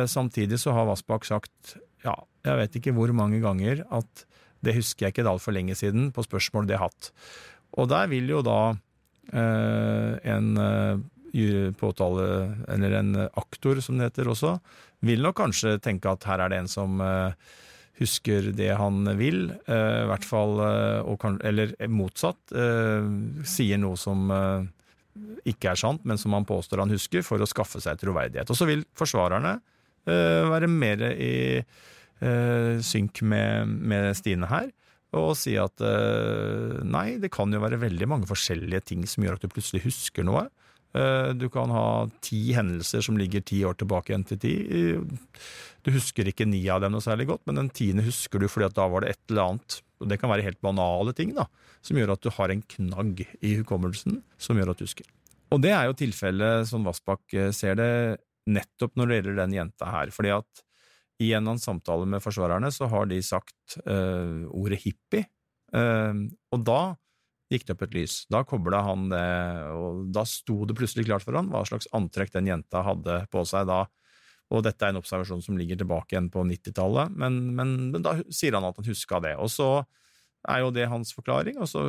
Samtidig 0.06 0.62
så 0.62 0.78
har 0.78 0.86
Vassbakk 0.92 1.26
sagt, 1.26 1.80
ja, 2.06 2.14
jeg 2.46 2.62
vet 2.62 2.78
ikke 2.78 2.94
hvor 2.94 3.10
mange 3.18 3.42
ganger, 3.42 3.88
at 3.90 4.28
det 4.62 4.78
husker 4.78 5.08
jeg 5.08 5.18
ikke 5.18 5.26
altfor 5.30 5.58
lenge 5.58 5.76
siden, 5.78 6.12
på 6.14 6.30
spørsmål 6.30 6.70
de 6.70 6.78
har 6.78 6.92
hatt. 6.92 7.12
Og 7.76 7.90
der 7.92 8.10
vil 8.12 8.30
jo 8.32 8.42
da 8.46 8.62
eh, 9.34 10.14
en 10.34 10.50
eh, 10.64 11.72
påtale, 11.78 12.28
eller 12.72 12.98
en 12.98 13.14
aktor 13.38 13.82
som 13.84 14.00
det 14.00 14.12
heter 14.12 14.32
også, 14.32 14.58
vil 15.06 15.22
nok 15.22 15.38
kanskje 15.38 15.78
tenke 15.84 16.10
at 16.10 16.26
her 16.26 16.42
er 16.42 16.54
det 16.54 16.62
en 16.64 16.72
som 16.72 17.02
eh, 17.04 17.36
husker 18.00 18.52
det 18.54 18.72
han 18.78 19.10
vil, 19.18 19.48
i 19.50 19.78
hvert 20.06 20.26
fall, 20.26 20.60
kan, 21.18 21.40
eller 21.42 21.72
motsatt, 21.90 22.54
sier 23.42 23.80
noe 23.82 23.98
som 23.98 24.30
ikke 25.50 25.72
er 25.72 25.80
sant, 25.82 26.06
men 26.06 26.22
som 26.22 26.36
han 26.38 26.46
påstår 26.46 26.84
han 26.84 26.94
husker, 26.94 27.26
for 27.26 27.42
å 27.42 27.50
skaffe 27.50 27.82
seg 27.82 27.98
troverdighet. 27.98 28.54
Og 28.54 28.60
så 28.60 28.68
vil 28.70 28.86
forsvarerne 29.02 29.56
være 30.06 30.70
mer 30.70 31.08
i 31.10 31.34
synk 32.86 33.24
med, 33.26 33.74
med 33.90 34.14
Stine 34.22 34.54
her 34.54 34.70
og 35.16 35.32
si 35.40 35.56
at 35.60 35.80
uh, 35.80 36.84
nei, 36.84 37.18
det 37.22 37.32
kan 37.34 37.52
jo 37.54 37.62
være 37.64 37.80
veldig 37.80 38.10
mange 38.12 38.28
forskjellige 38.30 38.84
ting 38.92 39.06
som 39.08 39.24
gjør 39.24 39.38
at 39.38 39.46
du 39.46 39.54
plutselig 39.54 39.86
husker 39.86 40.28
noe. 40.28 40.48
Uh, 40.98 41.32
du 41.38 41.48
kan 41.54 41.72
ha 41.72 41.88
ti 42.26 42.42
hendelser 42.58 43.06
som 43.06 43.20
ligger 43.20 43.46
ti 43.46 43.62
år 43.68 43.78
tilbake 43.80 44.12
igjen 44.12 44.28
til 44.28 44.42
ti. 44.44 44.54
Du 45.86 45.94
husker 45.96 46.28
ikke 46.28 46.48
ni 46.50 46.66
av 46.74 46.84
dem 46.84 46.96
noe 46.96 47.04
særlig 47.04 47.30
godt, 47.30 47.46
men 47.48 47.62
den 47.62 47.72
tiende 47.72 48.04
husker 48.08 48.44
du 48.44 48.50
fordi 48.52 48.68
at 48.68 48.76
da 48.76 48.88
var 48.92 49.06
det 49.06 49.16
et 49.16 49.24
eller 49.32 49.54
annet. 49.54 49.80
Og 50.04 50.12
det 50.12 50.20
kan 50.22 50.32
være 50.32 50.46
helt 50.46 50.60
banale 50.62 51.14
ting 51.18 51.32
da, 51.38 51.48
som 51.86 51.98
gjør 51.98 52.16
at 52.18 52.26
du 52.26 52.32
har 52.36 52.54
en 52.54 52.64
knagg 52.76 53.24
i 53.40 53.56
hukommelsen 53.62 54.22
som 54.42 54.60
gjør 54.60 54.74
at 54.74 54.82
du 54.82 54.86
husker. 54.86 55.08
Og 55.56 55.64
det 55.64 55.72
er 55.72 55.88
jo 55.88 55.96
tilfellet, 55.98 56.68
som 56.68 56.84
Vassbakk 56.84 57.36
eh, 57.38 57.54
ser 57.56 57.78
det, 57.80 57.92
nettopp 58.48 58.96
når 58.96 59.10
det 59.10 59.18
gjelder 59.18 59.38
den 59.42 59.56
jenta 59.58 59.92
her. 59.92 60.12
fordi 60.12 60.34
at 60.36 60.64
i 61.24 61.32
en 61.34 61.50
av 61.50 61.58
samtale 61.62 62.06
med 62.10 62.22
forsvarerne 62.24 62.70
så 62.74 62.90
har 62.92 63.10
de 63.10 63.18
sagt 63.26 63.80
uh, 63.88 64.46
ordet 64.54 64.82
hippie, 64.84 65.26
uh, 65.74 66.14
og 66.54 66.66
da 66.68 66.82
gikk 67.52 67.68
det 67.68 67.76
opp 67.78 67.86
et 67.88 67.96
lys. 67.96 68.16
Da 68.32 68.44
kobla 68.48 68.82
han 68.84 69.08
det, 69.12 69.28
og 69.72 70.08
da 70.16 70.26
sto 70.28 70.66
det 70.68 70.76
plutselig 70.78 71.08
klart 71.08 71.24
for 71.24 71.38
han 71.38 71.52
hva 71.52 71.64
slags 71.68 71.88
antrekk 71.96 72.34
den 72.34 72.50
jenta 72.52 72.84
hadde 72.86 73.22
på 73.32 73.44
seg 73.48 73.70
da. 73.70 73.86
Og 74.54 74.64
dette 74.64 74.84
er 74.84 74.94
en 74.94 75.00
observasjon 75.02 75.44
som 75.44 75.58
ligger 75.60 75.80
tilbake 75.80 76.16
igjen 76.16 76.30
på 76.32 76.44
90-tallet, 76.48 77.16
men, 77.20 77.40
men, 77.56 77.74
men, 77.92 78.04
da 78.04 78.16
sier 78.32 78.56
han 78.56 78.68
at 78.68 78.78
han 78.80 78.88
huska 78.88 79.20
det. 79.24 79.34
Og 79.44 79.52
så 79.52 79.70
er 80.48 80.62
jo 80.64 80.72
det 80.72 80.88
hans 80.88 81.12
forklaring, 81.16 81.58
og 81.60 81.68
så 81.68 81.84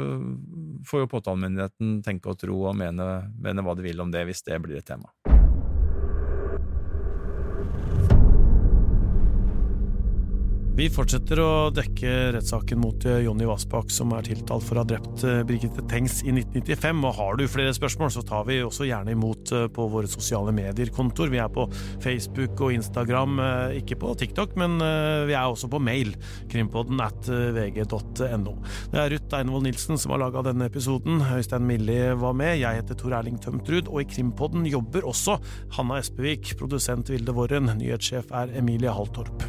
får 0.89 1.05
jo 1.05 1.11
påtalemyndigheten 1.13 2.01
tenke 2.07 2.33
og 2.33 2.41
tro 2.41 2.57
og 2.71 2.75
mene, 2.79 3.07
mene 3.39 3.63
hva 3.63 3.77
de 3.79 3.87
vil 3.87 4.03
om 4.03 4.11
det, 4.15 4.25
hvis 4.27 4.43
det 4.47 4.59
blir 4.65 4.81
et 4.81 4.89
tema. 4.89 5.11
Vi 10.79 10.85
fortsetter 10.95 11.41
å 11.43 11.71
dekke 11.75 12.11
rettssaken 12.37 12.79
mot 12.79 13.03
eh, 13.11 13.25
Jonny 13.25 13.49
Vassbakk, 13.49 13.89
som 13.91 14.13
er 14.15 14.29
tiltalt 14.29 14.63
for 14.63 14.79
å 14.79 14.85
ha 14.85 14.87
drept 14.87 15.25
eh, 15.27 15.41
Brigitte 15.43 15.83
Tengs 15.91 16.21
i 16.23 16.31
1995. 16.31 17.01
Og 17.09 17.17
har 17.17 17.39
du 17.41 17.43
flere 17.51 17.73
spørsmål, 17.75 18.13
så 18.15 18.23
tar 18.23 18.45
vi 18.47 18.61
også 18.63 18.87
gjerne 18.87 19.11
imot 19.17 19.51
eh, 19.57 19.65
på 19.75 19.89
våre 19.91 20.07
sosiale 20.07 20.55
medier-kontoer. 20.55 21.33
Vi 21.35 21.41
er 21.43 21.51
på 21.51 21.65
Facebook 22.05 22.63
og 22.63 22.77
Instagram, 22.77 23.41
ikke 23.81 23.99
på 23.99 24.15
TikTok, 24.21 24.55
men 24.61 24.79
vi 24.79 25.35
er 25.35 25.51
også 25.51 25.67
på 25.73 25.81
mail. 25.83 26.13
Krimpodden 26.53 27.03
at 27.03 27.27
vg.no. 27.27 28.55
Det 28.93 29.03
er 29.03 29.11
Ruth 29.17 29.39
Einevold 29.41 29.67
Nilsen 29.67 29.99
som 29.99 30.15
har 30.15 30.23
laga 30.23 30.45
denne 30.47 30.69
episoden. 30.71 31.25
Øystein 31.35 31.67
Millie 31.67 32.13
var 32.23 32.39
med. 32.39 32.61
Jeg 32.63 32.85
heter 32.85 33.01
Tor 33.03 33.19
Erling 33.19 33.41
Tømtrud, 33.43 33.91
og 33.91 34.05
i 34.05 34.11
Krimpodden 34.15 34.69
jobber 34.71 35.11
også 35.11 35.41
Hanna 35.75 35.99
Espevik, 36.05 36.55
produsent 36.61 37.11
Vilde 37.11 37.35
Worren, 37.35 37.73
nyhetssjef 37.81 38.31
er 38.31 38.55
Emilie 38.63 38.95
Halltorp. 38.95 39.49